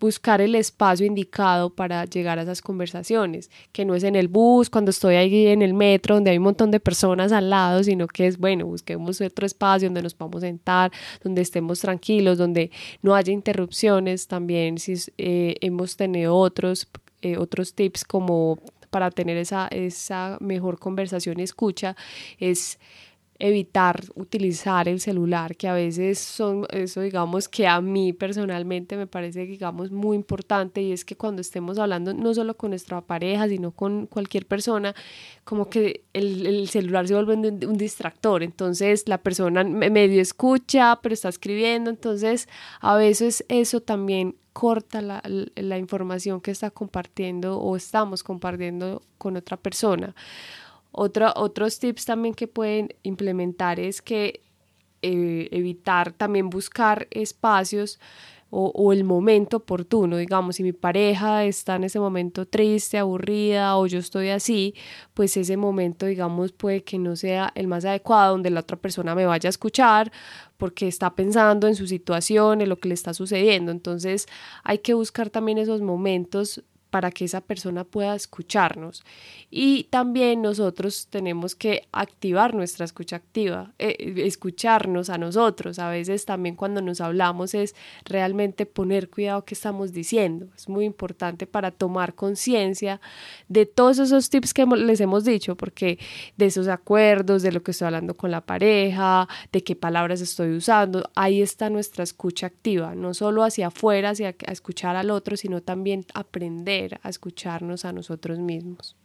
[0.00, 4.70] buscar el espacio indicado para llegar a esas conversaciones, que no es en el bus,
[4.70, 8.06] cuando estoy ahí en el metro, donde hay un montón de personas al lado, sino
[8.06, 12.70] que es, bueno, busquemos otro espacio donde nos podamos sentar, donde estemos tranquilos, donde
[13.02, 14.28] no haya interrupciones.
[14.28, 16.88] También si eh, hemos tenido otros,
[17.22, 18.58] eh, otros tips como
[18.90, 21.96] para tener esa, esa mejor conversación y escucha,
[22.38, 22.78] es
[23.38, 29.06] evitar utilizar el celular, que a veces son, eso digamos que a mí personalmente me
[29.06, 33.46] parece, digamos, muy importante y es que cuando estemos hablando no solo con nuestra pareja,
[33.48, 34.92] sino con cualquier persona,
[35.44, 41.12] como que el, el celular se vuelve un, distractor, entonces la persona medio escucha, pero
[41.12, 42.48] está escribiendo, entonces
[42.80, 45.22] a veces eso también corta la,
[45.54, 50.16] la información que está compartiendo o estamos compartiendo con otra persona
[50.98, 54.42] otros tips también que pueden implementar es que
[55.02, 58.00] eh, evitar también buscar espacios
[58.50, 63.86] o, el momento oportuno, digamos, si mi pareja está en ese momento triste, aburrida o
[63.86, 64.74] yo estoy así,
[65.12, 69.14] pues ese momento, digamos, puede que no sea el más adecuado donde la otra persona
[69.14, 70.10] me vaya a escuchar
[70.56, 73.70] porque está pensando en su situación, en lo que le está sucediendo.
[73.70, 74.26] Entonces
[74.64, 79.04] hay que buscar también esos momentos para que esa persona pueda escucharnos.
[79.50, 85.78] Y también nosotros tenemos que activar nuestra escucha activa, eh, escucharnos a nosotros.
[85.78, 87.74] A veces también cuando nos hablamos es
[88.04, 90.48] realmente poner cuidado que estamos diciendo.
[90.56, 93.00] Es muy importante para tomar conciencia
[93.48, 95.98] de todos esos tips que les hemos dicho, porque
[96.36, 100.56] de esos acuerdos, de lo que estoy hablando con la pareja, de qué palabras estoy
[100.56, 105.60] usando, ahí está nuestra escucha activa, no solo hacia afuera, hacia escuchar al otro, sino
[105.62, 108.96] también aprender a escucharnos a nosotros mismos.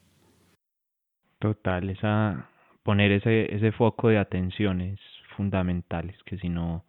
[1.40, 2.50] Total, esa
[2.84, 5.00] poner ese, ese foco de atención es
[5.36, 6.84] fundamental, es que si no,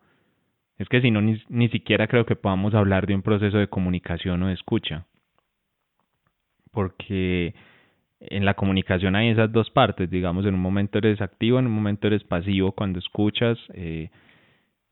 [0.77, 3.68] es que si no ni, ni siquiera creo que podamos hablar de un proceso de
[3.68, 5.07] comunicación o de escucha,
[6.73, 7.55] porque
[8.20, 11.73] en la comunicación hay esas dos partes, digamos, en un momento eres activo, en un
[11.73, 14.11] momento eres pasivo cuando escuchas, eh,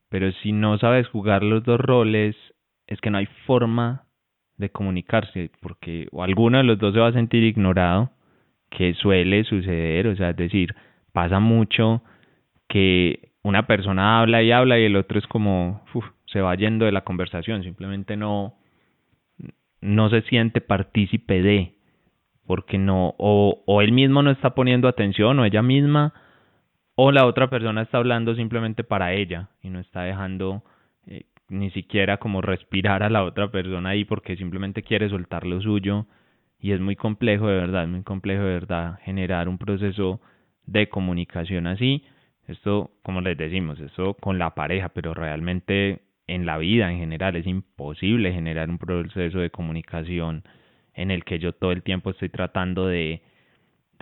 [0.09, 2.35] pero si no sabes jugar los dos roles,
[2.87, 4.02] es que no hay forma
[4.57, 8.11] de comunicarse, porque o alguno de los dos se va a sentir ignorado,
[8.69, 10.75] que suele suceder, o sea, es decir,
[11.11, 12.03] pasa mucho
[12.67, 15.83] que una persona habla y habla y el otro es como
[16.25, 18.55] se va yendo de la conversación, simplemente no
[19.81, 21.75] no se siente partícipe de
[22.47, 26.13] porque no o, o él mismo no está poniendo atención o ella misma
[26.95, 30.63] o la otra persona está hablando simplemente para ella y no está dejando
[31.49, 36.07] ni siquiera como respirar a la otra persona ahí porque simplemente quiere soltar lo suyo
[36.59, 40.21] y es muy complejo de verdad, muy complejo de verdad generar un proceso
[40.65, 42.05] de comunicación así.
[42.47, 47.35] Esto, como les decimos, esto con la pareja, pero realmente en la vida en general
[47.35, 50.43] es imposible generar un proceso de comunicación
[50.93, 53.21] en el que yo todo el tiempo estoy tratando de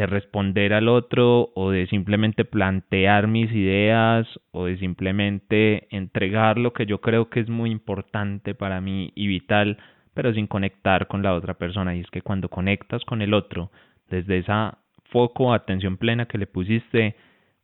[0.01, 6.73] de responder al otro o de simplemente plantear mis ideas o de simplemente entregar lo
[6.73, 9.77] que yo creo que es muy importante para mí y vital,
[10.15, 11.95] pero sin conectar con la otra persona.
[11.95, 13.69] Y es que cuando conectas con el otro,
[14.09, 14.79] desde esa
[15.11, 17.15] foco, atención plena que le pusiste,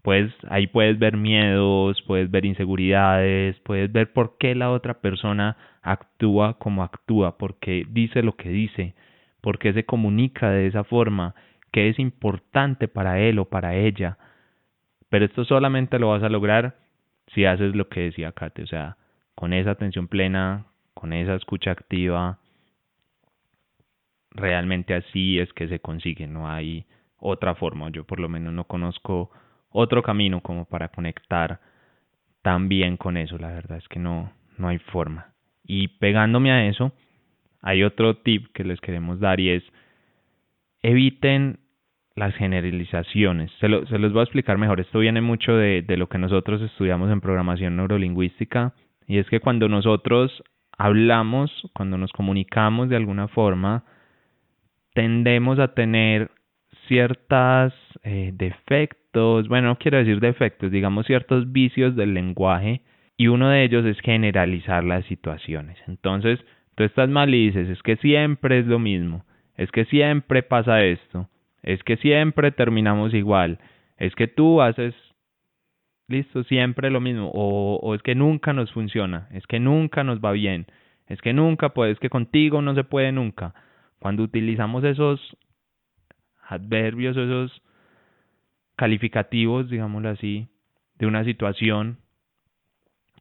[0.03, 5.57] pues ahí puedes ver miedos, puedes ver inseguridades, puedes ver por qué la otra persona
[5.81, 8.93] actúa como actúa, por qué dice lo que dice,
[9.41, 11.33] por qué se comunica de esa forma
[11.71, 14.17] que es importante para él o para ella.
[15.09, 16.75] Pero esto solamente lo vas a lograr
[17.27, 18.97] si haces lo que decía Kate, o sea,
[19.35, 22.39] con esa atención plena, con esa escucha activa,
[24.31, 26.85] realmente así es que se consigue, no hay
[27.17, 29.31] otra forma, yo por lo menos no conozco
[29.69, 31.59] otro camino como para conectar
[32.41, 35.33] tan bien con eso, la verdad es que no, no hay forma.
[35.63, 36.93] Y pegándome a eso,
[37.61, 39.63] hay otro tip que les queremos dar y es
[40.87, 41.59] eviten
[42.15, 43.51] las generalizaciones.
[43.59, 44.79] Se, lo, se los voy a explicar mejor.
[44.79, 48.73] Esto viene mucho de, de lo que nosotros estudiamos en programación neurolingüística
[49.05, 50.43] y es que cuando nosotros
[50.77, 53.83] hablamos, cuando nos comunicamos de alguna forma,
[54.93, 56.31] tendemos a tener
[56.87, 57.73] ciertos
[58.03, 62.81] eh, defectos, bueno, no quiero decir defectos, digamos ciertos vicios del lenguaje
[63.17, 65.77] y uno de ellos es generalizar las situaciones.
[65.85, 66.39] Entonces,
[66.75, 69.26] tú estás mal y dices, es que siempre es lo mismo
[69.57, 71.29] es que siempre pasa esto,
[71.63, 73.59] es que siempre terminamos igual,
[73.97, 74.93] es que tú haces,
[76.07, 80.19] listo, siempre lo mismo, o, o es que nunca nos funciona, es que nunca nos
[80.19, 80.67] va bien,
[81.07, 83.53] es que nunca puedes, que contigo no se puede nunca.
[83.99, 85.19] Cuando utilizamos esos
[86.47, 87.61] adverbios, esos
[88.75, 90.47] calificativos, digámoslo así,
[90.95, 91.97] de una situación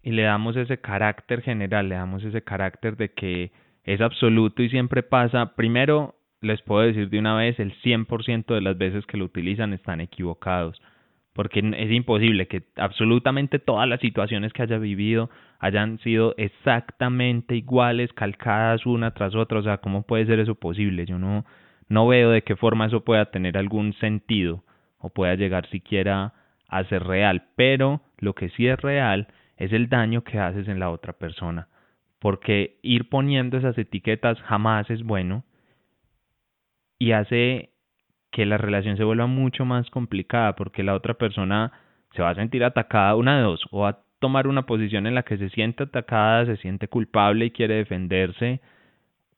[0.02, 3.52] y le damos ese carácter general, le damos ese carácter de que
[3.84, 8.60] es absoluto y siempre pasa, primero les puedo decir de una vez, el 100% de
[8.60, 10.80] las veces que lo utilizan están equivocados,
[11.32, 18.12] porque es imposible que absolutamente todas las situaciones que haya vivido hayan sido exactamente iguales,
[18.12, 21.04] calcadas una tras otra, o sea, ¿cómo puede ser eso posible?
[21.06, 21.44] Yo no,
[21.88, 24.64] no veo de qué forma eso pueda tener algún sentido
[24.98, 26.32] o pueda llegar siquiera
[26.68, 30.78] a ser real, pero lo que sí es real es el daño que haces en
[30.78, 31.68] la otra persona,
[32.18, 35.44] porque ir poniendo esas etiquetas jamás es bueno,
[36.98, 37.70] y hace
[38.30, 41.72] que la relación se vuelva mucho más complicada porque la otra persona
[42.14, 45.14] se va a sentir atacada una de dos o va a tomar una posición en
[45.14, 48.60] la que se siente atacada, se siente culpable y quiere defenderse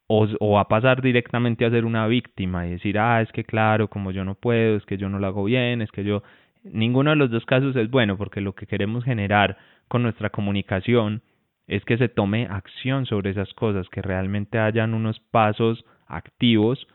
[0.06, 3.44] o, o va a pasar directamente a ser una víctima y decir, ah, es que
[3.44, 6.22] claro, como yo no puedo, es que yo no lo hago bien, es que yo...
[6.64, 11.22] Ninguno de los dos casos es bueno porque lo que queremos generar con nuestra comunicación
[11.66, 16.86] es que se tome acción sobre esas cosas, que realmente hayan unos pasos activos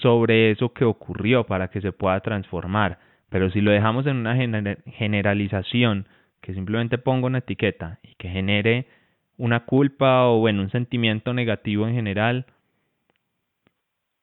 [0.00, 2.98] sobre eso que ocurrió para que se pueda transformar.
[3.28, 4.36] Pero si lo dejamos en una
[4.86, 6.06] generalización,
[6.40, 8.86] que simplemente ponga una etiqueta y que genere
[9.36, 12.46] una culpa o bueno, un sentimiento negativo en general,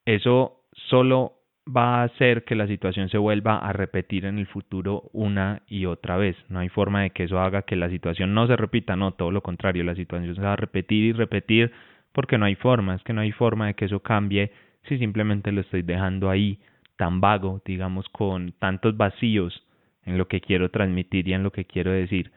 [0.06, 1.34] eso solo
[1.66, 5.86] va a hacer que la situación se vuelva a repetir en el futuro una y
[5.86, 6.36] otra vez.
[6.50, 9.32] No hay forma de que eso haga que la situación no se repita, no, todo
[9.32, 11.72] lo contrario, la situación se va a repetir y repetir
[12.12, 14.52] porque no hay forma, es que no hay forma de que eso cambie
[14.88, 16.60] si simplemente lo estoy dejando ahí
[16.98, 19.66] tan vago, digamos, con tantos vacíos
[20.06, 22.32] en lo que quiero transmitir y en lo que quiero decir.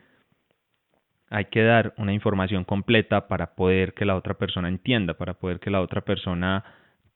[1.29, 5.59] Hay que dar una información completa para poder que la otra persona entienda, para poder
[5.59, 6.65] que la otra persona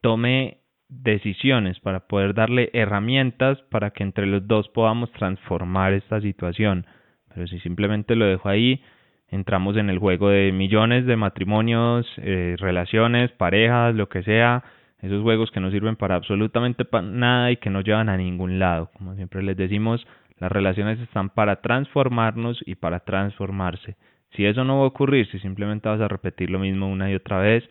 [0.01, 0.59] tome
[0.89, 6.87] decisiones, para poder darle herramientas para que entre los dos podamos transformar esta situación.
[7.33, 8.83] Pero si simplemente lo dejo ahí,
[9.28, 14.64] entramos en el juego de millones de matrimonios, eh, relaciones, parejas, lo que sea,
[15.03, 18.91] esos juegos que no sirven para absolutamente nada y que no llevan a ningún lado.
[18.97, 20.07] Como siempre les decimos,
[20.39, 23.97] las relaciones están para transformarnos y para transformarse.
[24.37, 27.15] Si eso no va a ocurrir, si simplemente vas a repetir lo mismo una y
[27.15, 27.65] otra vez,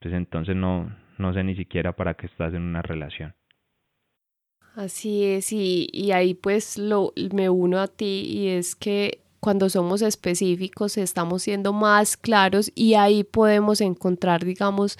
[0.00, 3.34] pues entonces no, no sé ni siquiera para qué estás en una relación.
[4.74, 9.68] Así es, y, y ahí pues lo, me uno a ti y es que cuando
[9.68, 14.98] somos específicos estamos siendo más claros y ahí podemos encontrar, digamos,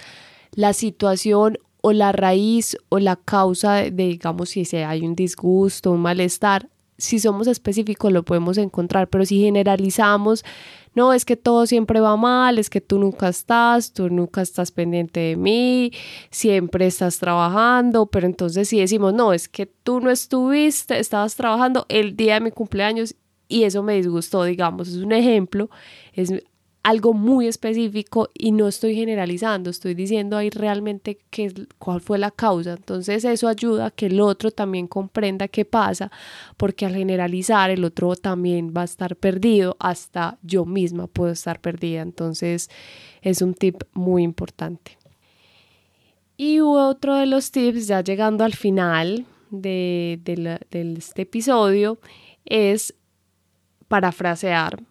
[0.55, 6.00] la situación o la raíz o la causa de, digamos, si hay un disgusto, un
[6.00, 6.68] malestar.
[6.96, 10.44] Si somos específicos lo podemos encontrar, pero si generalizamos,
[10.94, 14.70] no, es que todo siempre va mal, es que tú nunca estás, tú nunca estás
[14.70, 15.90] pendiente de mí,
[16.30, 21.86] siempre estás trabajando, pero entonces si decimos, no, es que tú no estuviste, estabas trabajando
[21.88, 23.16] el día de mi cumpleaños
[23.48, 25.70] y eso me disgustó, digamos, es un ejemplo,
[26.12, 26.32] es
[26.83, 32.33] algo muy específico y no estoy generalizando, estoy diciendo ahí realmente qué, cuál fue la
[32.33, 32.72] causa.
[32.72, 36.11] Entonces eso ayuda a que el otro también comprenda qué pasa,
[36.57, 41.61] porque al generalizar el otro también va a estar perdido, hasta yo misma puedo estar
[41.61, 42.03] perdida.
[42.03, 42.68] Entonces
[43.20, 44.99] es un tip muy importante.
[46.37, 51.99] Y otro de los tips, ya llegando al final de, de este episodio,
[52.45, 52.95] es
[53.87, 54.83] parafrasear.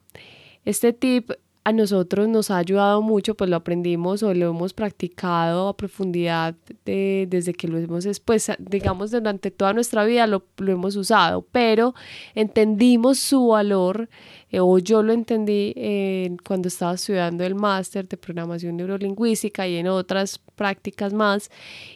[0.64, 1.32] Este tip
[1.64, 6.56] a nosotros nos ha ayudado mucho, pues lo aprendimos o lo hemos practicado a profundidad
[6.86, 11.94] desde que lo hemos, pues digamos, durante toda nuestra vida lo, hemos usado, pero
[12.34, 14.10] entendimos su valor,
[14.50, 19.78] eh, o yo lo entendí eh, cuando estaba estudiando el máster de programación neurolingüística y
[19.78, 21.52] en otras prácticas más,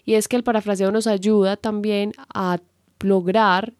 [0.05, 2.59] y es que el parafraseo nos ayuda también a
[2.99, 3.73] lograr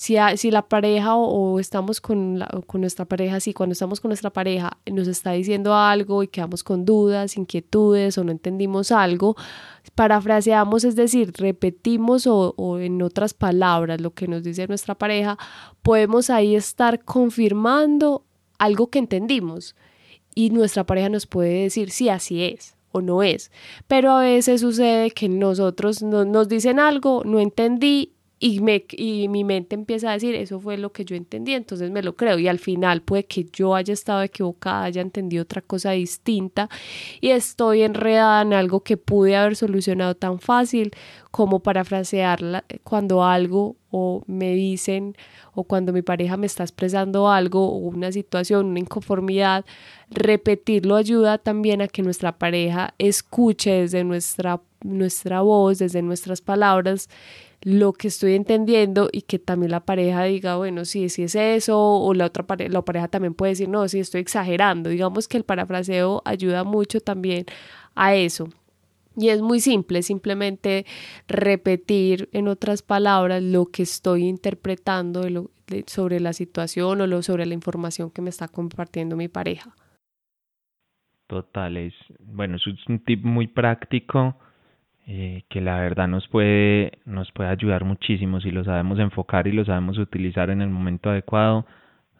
[0.00, 4.30] si, si la pareja o, estamos con, con nuestra pareja, si cuando estamos con nuestra
[4.30, 9.36] pareja nos está diciendo algo y quedamos con dudas, inquietudes o no entendimos algo,
[9.94, 15.36] parafraseamos, es decir, repetimos o, o en otras palabras lo que nos dice nuestra pareja,
[15.82, 18.24] podemos ahí estar confirmando
[18.56, 19.76] algo que entendimos
[20.34, 23.52] y nuestra pareja nos puede decir, sí, así es o no es.
[23.86, 29.44] Pero a veces sucede que nosotros nos dicen algo, no entendí y, me, y mi
[29.44, 32.38] mente empieza a decir, eso fue lo que yo entendí, entonces me lo creo.
[32.38, 36.70] Y al final puede que yo haya estado equivocada, haya entendido otra cosa distinta
[37.20, 40.92] y estoy enredada en algo que pude haber solucionado tan fácil
[41.30, 45.16] como parafrasearla cuando algo o me dicen
[45.52, 49.66] o cuando mi pareja me está expresando algo o una situación, una inconformidad,
[50.08, 57.10] repetirlo ayuda también a que nuestra pareja escuche desde nuestra, nuestra voz, desde nuestras palabras,
[57.62, 61.78] lo que estoy entendiendo y que también la pareja diga, bueno, sí, sí es eso,
[61.78, 64.88] o la otra pareja, la pareja también puede decir, no, sí estoy exagerando.
[64.88, 67.44] Digamos que el parafraseo ayuda mucho también
[67.94, 68.48] a eso.
[69.16, 70.86] Y es muy simple, simplemente
[71.28, 75.50] repetir en otras palabras lo que estoy interpretando
[75.86, 79.74] sobre la situación o lo, sobre la información que me está compartiendo mi pareja.
[81.26, 84.36] Total, es, bueno, es un tip muy práctico
[85.12, 89.52] eh, que la verdad nos puede, nos puede ayudar muchísimo si lo sabemos enfocar y
[89.52, 91.66] lo sabemos utilizar en el momento adecuado.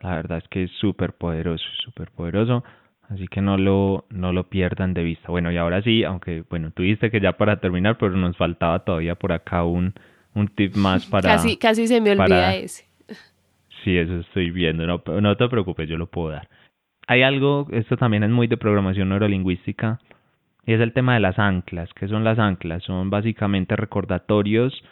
[0.01, 2.65] La verdad es que es súper poderoso, súper poderoso.
[3.09, 5.29] Así que no lo, no lo pierdan de vista.
[5.29, 8.81] Bueno, y ahora sí, aunque bueno, tú dijiste que ya para terminar, pero nos faltaba
[8.81, 9.95] todavía por acá un,
[10.35, 11.29] un tip más para...
[11.29, 12.87] casi, casi se me olvida ese.
[13.85, 14.85] Sí, eso estoy viendo.
[14.85, 16.49] No, no te preocupes, yo lo puedo dar.
[17.07, 20.01] Hay algo, esto también es muy de programación neurolingüística,
[20.67, 21.93] y es el tema de las anclas.
[21.95, 22.83] ¿Qué son las anclas?
[22.85, 24.83] Son básicamente recordatorios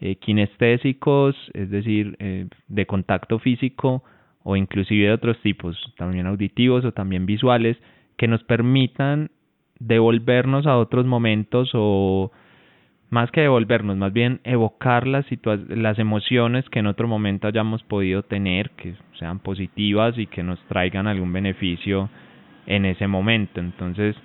[0.00, 4.04] eh, kinestésicos, es decir, eh, de contacto físico
[4.42, 7.78] o inclusive de otros tipos, también auditivos o también visuales,
[8.16, 9.30] que nos permitan
[9.78, 12.30] devolvernos a otros momentos o
[13.10, 15.24] más que devolvernos, más bien evocar las,
[15.68, 20.60] las emociones que en otro momento hayamos podido tener, que sean positivas y que nos
[20.66, 22.10] traigan algún beneficio
[22.66, 23.60] en ese momento.
[23.60, 24.16] Entonces,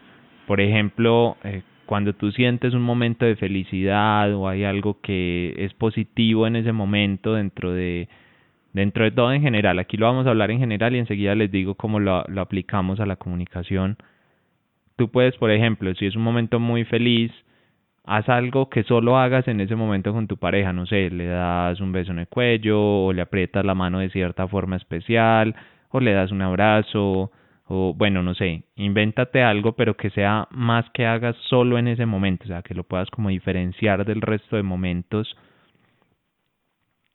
[0.49, 5.75] por ejemplo, eh, cuando tú sientes un momento de felicidad o hay algo que es
[5.75, 8.09] positivo en ese momento dentro de
[8.73, 11.51] dentro de todo en general, aquí lo vamos a hablar en general y enseguida les
[11.51, 13.97] digo cómo lo, lo aplicamos a la comunicación.
[14.95, 17.31] Tú puedes, por ejemplo, si es un momento muy feliz,
[18.03, 21.79] haz algo que solo hagas en ese momento con tu pareja, no sé, le das
[21.79, 25.53] un beso en el cuello o le aprietas la mano de cierta forma especial
[25.91, 27.31] o le das un abrazo
[27.71, 32.07] o bueno, no sé, invéntate algo pero que sea más que hagas solo en ese
[32.07, 35.37] momento, o sea, que lo puedas como diferenciar del resto de momentos.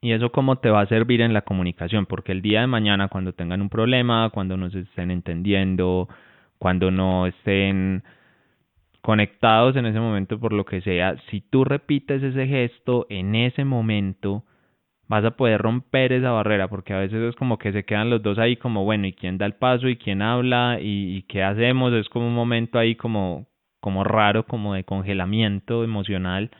[0.00, 3.08] Y eso cómo te va a servir en la comunicación, porque el día de mañana
[3.08, 6.08] cuando tengan un problema, cuando no se estén entendiendo,
[6.58, 8.04] cuando no estén
[9.00, 13.64] conectados en ese momento por lo que sea, si tú repites ese gesto en ese
[13.64, 14.44] momento,
[15.08, 18.22] vas a poder romper esa barrera, porque a veces es como que se quedan los
[18.22, 21.92] dos ahí como, bueno, ¿y quién da el paso y quién habla y, qué hacemos?
[21.92, 23.46] Es como un momento ahí como,
[23.80, 26.50] como raro, como de congelamiento emocional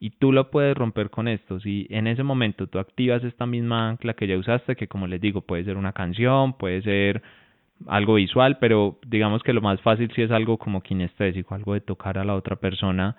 [0.00, 1.60] y tú lo puedes romper con esto.
[1.60, 5.20] Si en ese momento tú activas esta misma ancla que ya usaste, que como les
[5.20, 7.22] digo, puede ser una canción, puede ser
[7.86, 11.80] algo visual, pero digamos que lo más fácil si es algo como kinestésico, algo de
[11.80, 13.16] tocar a la otra persona,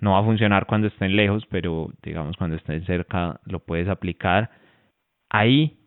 [0.00, 4.50] no va a funcionar cuando estén lejos, pero digamos cuando estén cerca lo puedes aplicar.
[5.28, 5.78] Ahí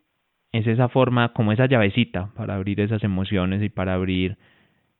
[0.52, 4.38] es esa forma, como esa llavecita para abrir esas emociones y para abrir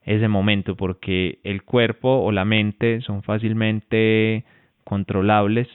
[0.04, 4.46] ese momento, porque el cuerpo o la mente son fácilmente
[4.84, 5.68] controlables,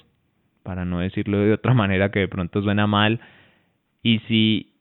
[0.63, 3.21] para no decirlo de otra manera que de pronto suena mal,
[4.03, 4.73] y si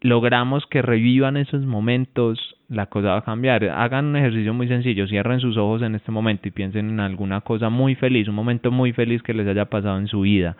[0.00, 3.64] logramos que revivan esos momentos, la cosa va a cambiar.
[3.64, 7.40] Hagan un ejercicio muy sencillo, cierren sus ojos en este momento y piensen en alguna
[7.40, 10.56] cosa muy feliz, un momento muy feliz que les haya pasado en su vida.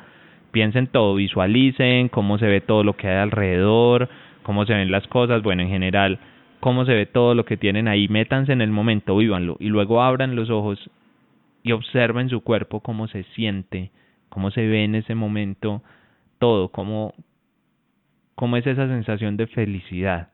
[0.51, 4.09] Piensen todo, visualicen cómo se ve todo lo que hay alrededor,
[4.43, 6.19] cómo se ven las cosas, bueno, en general,
[6.59, 10.03] cómo se ve todo lo que tienen ahí, métanse en el momento, vívanlo y luego
[10.03, 10.91] abran los ojos
[11.63, 13.93] y observen su cuerpo, cómo se siente,
[14.29, 15.83] cómo se ve en ese momento
[16.41, 17.15] todo, cómo,
[18.35, 20.30] cómo es esa sensación de felicidad.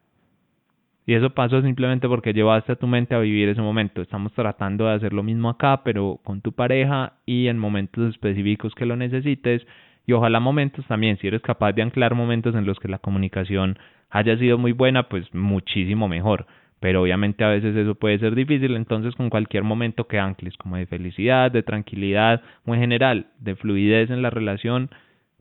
[1.07, 4.03] Y eso pasó simplemente porque llevaste a tu mente a vivir ese momento.
[4.03, 8.75] Estamos tratando de hacer lo mismo acá, pero con tu pareja y en momentos específicos
[8.75, 9.65] que lo necesites.
[10.05, 13.79] Y ojalá momentos también, si eres capaz de anclar momentos en los que la comunicación
[14.11, 16.47] haya sido muy buena, pues muchísimo mejor.
[16.81, 20.77] Pero obviamente a veces eso puede ser difícil, entonces con cualquier momento que ancles, como
[20.77, 24.91] de felicidad, de tranquilidad o en general de fluidez en la relación,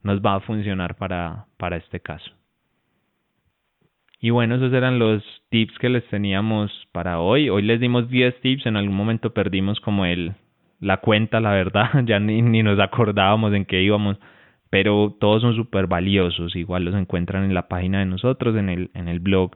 [0.04, 2.35] nos va a funcionar para, para este caso.
[4.20, 7.50] Y bueno, esos eran los tips que les teníamos para hoy.
[7.50, 10.34] Hoy les dimos 10 tips, en algún momento perdimos como el
[10.80, 14.18] la cuenta, la verdad, ya ni, ni nos acordábamos en qué íbamos,
[14.70, 18.92] pero todos son súper valiosos, igual los encuentran en la página de nosotros, en el,
[18.94, 19.52] en el blog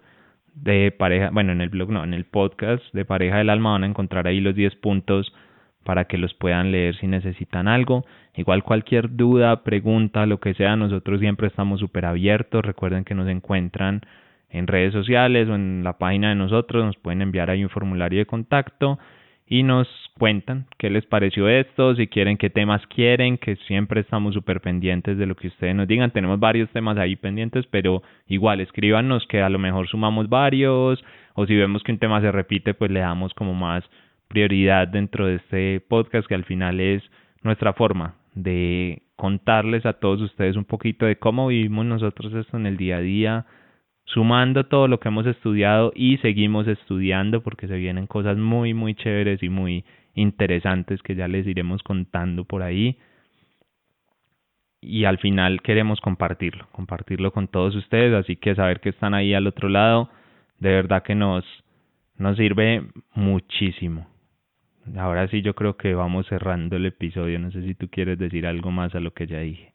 [0.55, 3.83] de pareja, bueno, en el blog no, en el podcast de pareja del alma van
[3.83, 5.33] a encontrar ahí los 10 puntos
[5.83, 8.05] para que los puedan leer si necesitan algo.
[8.35, 12.63] Igual cualquier duda, pregunta, lo que sea, nosotros siempre estamos súper abiertos.
[12.63, 14.01] Recuerden que nos encuentran
[14.49, 18.19] en redes sociales o en la página de nosotros, nos pueden enviar ahí un formulario
[18.19, 18.99] de contacto
[19.47, 19.87] y nos
[20.17, 25.17] cuentan qué les pareció esto, si quieren qué temas quieren, que siempre estamos súper pendientes
[25.17, 26.11] de lo que ustedes nos digan.
[26.11, 31.45] Tenemos varios temas ahí pendientes, pero igual escríbanos que a lo mejor sumamos varios o
[31.47, 33.83] si vemos que un tema se repite, pues le damos como más
[34.27, 37.01] prioridad dentro de este podcast que al final es
[37.41, 42.67] nuestra forma de contarles a todos ustedes un poquito de cómo vivimos nosotros esto en
[42.67, 43.45] el día a día,
[44.13, 48.95] sumando todo lo que hemos estudiado y seguimos estudiando porque se vienen cosas muy, muy
[48.95, 49.85] chéveres y muy
[50.15, 52.97] interesantes que ya les iremos contando por ahí.
[54.81, 59.33] Y al final queremos compartirlo, compartirlo con todos ustedes, así que saber que están ahí
[59.33, 60.09] al otro lado,
[60.59, 61.45] de verdad que nos,
[62.17, 64.07] nos sirve muchísimo.
[64.97, 68.47] Ahora sí yo creo que vamos cerrando el episodio, no sé si tú quieres decir
[68.47, 69.73] algo más a lo que ya dije.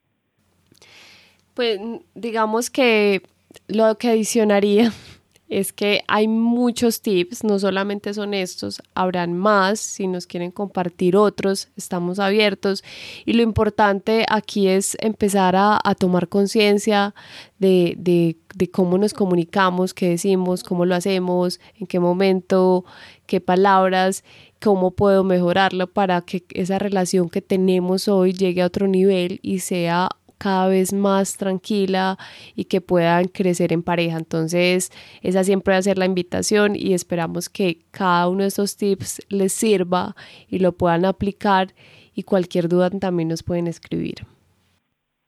[1.54, 1.78] Pues
[2.14, 3.22] digamos que
[3.66, 4.92] lo que adicionaría
[5.48, 11.16] es que hay muchos tips, no solamente son estos, habrán más, si nos quieren compartir
[11.16, 12.82] otros, estamos abiertos.
[13.24, 17.14] Y lo importante aquí es empezar a, tomar conciencia
[17.58, 22.84] de, de, de, cómo nos comunicamos, qué decimos, cómo lo hacemos, en qué momento,
[23.26, 24.24] qué palabras,
[24.60, 29.60] cómo puedo mejorarlo para que esa relación que tenemos hoy llegue a otro nivel y
[29.60, 30.08] sea
[30.44, 32.18] cada vez más tranquila
[32.54, 34.18] y que puedan crecer en pareja.
[34.18, 34.92] Entonces,
[35.22, 39.22] esa siempre va a ser la invitación y esperamos que cada uno de estos tips
[39.30, 40.14] les sirva
[40.46, 41.68] y lo puedan aplicar
[42.14, 44.16] y cualquier duda también nos pueden escribir.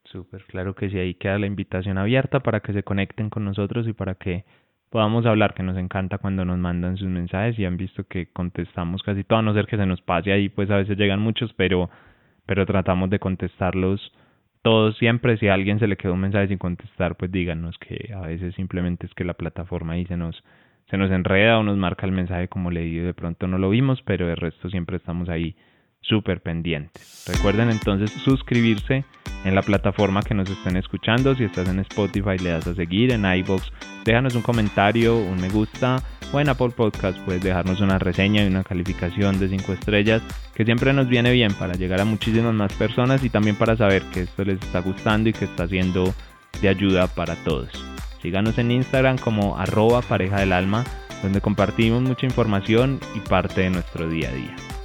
[0.04, 3.88] Súper, claro que sí, ahí queda la invitación abierta para que se conecten con nosotros
[3.88, 4.44] y para que
[4.90, 9.02] podamos hablar, que nos encanta cuando nos mandan sus mensajes y han visto que contestamos
[9.02, 11.54] casi todo, a no ser que se nos pase ahí, pues a veces llegan muchos,
[11.54, 11.88] pero,
[12.44, 14.12] pero tratamos de contestarlos
[14.66, 15.36] todos siempre.
[15.36, 18.52] Si a alguien se le quedó un mensaje sin contestar, pues díganos que a veces
[18.56, 20.42] simplemente es que la plataforma ahí se nos,
[20.90, 24.02] se nos enreda o nos marca el mensaje como leído, de pronto no lo vimos,
[24.02, 25.54] pero el resto siempre estamos ahí
[26.08, 27.24] súper pendientes.
[27.26, 29.04] Recuerden entonces suscribirse
[29.44, 31.34] en la plataforma que nos estén escuchando.
[31.34, 33.12] Si estás en Spotify, le das a seguir.
[33.12, 33.72] En iBox,
[34.04, 36.02] déjanos un comentario, un me gusta.
[36.32, 40.22] O en Apple Podcast, puedes dejarnos una reseña y una calificación de 5 estrellas,
[40.54, 44.02] que siempre nos viene bien para llegar a muchísimas más personas y también para saber
[44.12, 46.12] que esto les está gustando y que está siendo
[46.60, 47.68] de ayuda para todos.
[48.22, 50.84] Síganos en Instagram como arroba pareja del alma,
[51.22, 54.75] donde compartimos mucha información y parte de nuestro día a día.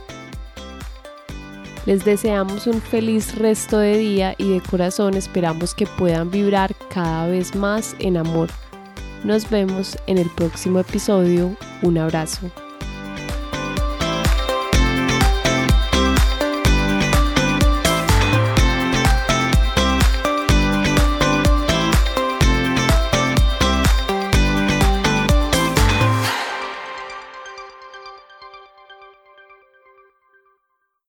[1.85, 7.27] Les deseamos un feliz resto de día y de corazón esperamos que puedan vibrar cada
[7.27, 8.49] vez más en amor.
[9.23, 11.55] Nos vemos en el próximo episodio.
[11.81, 12.51] Un abrazo.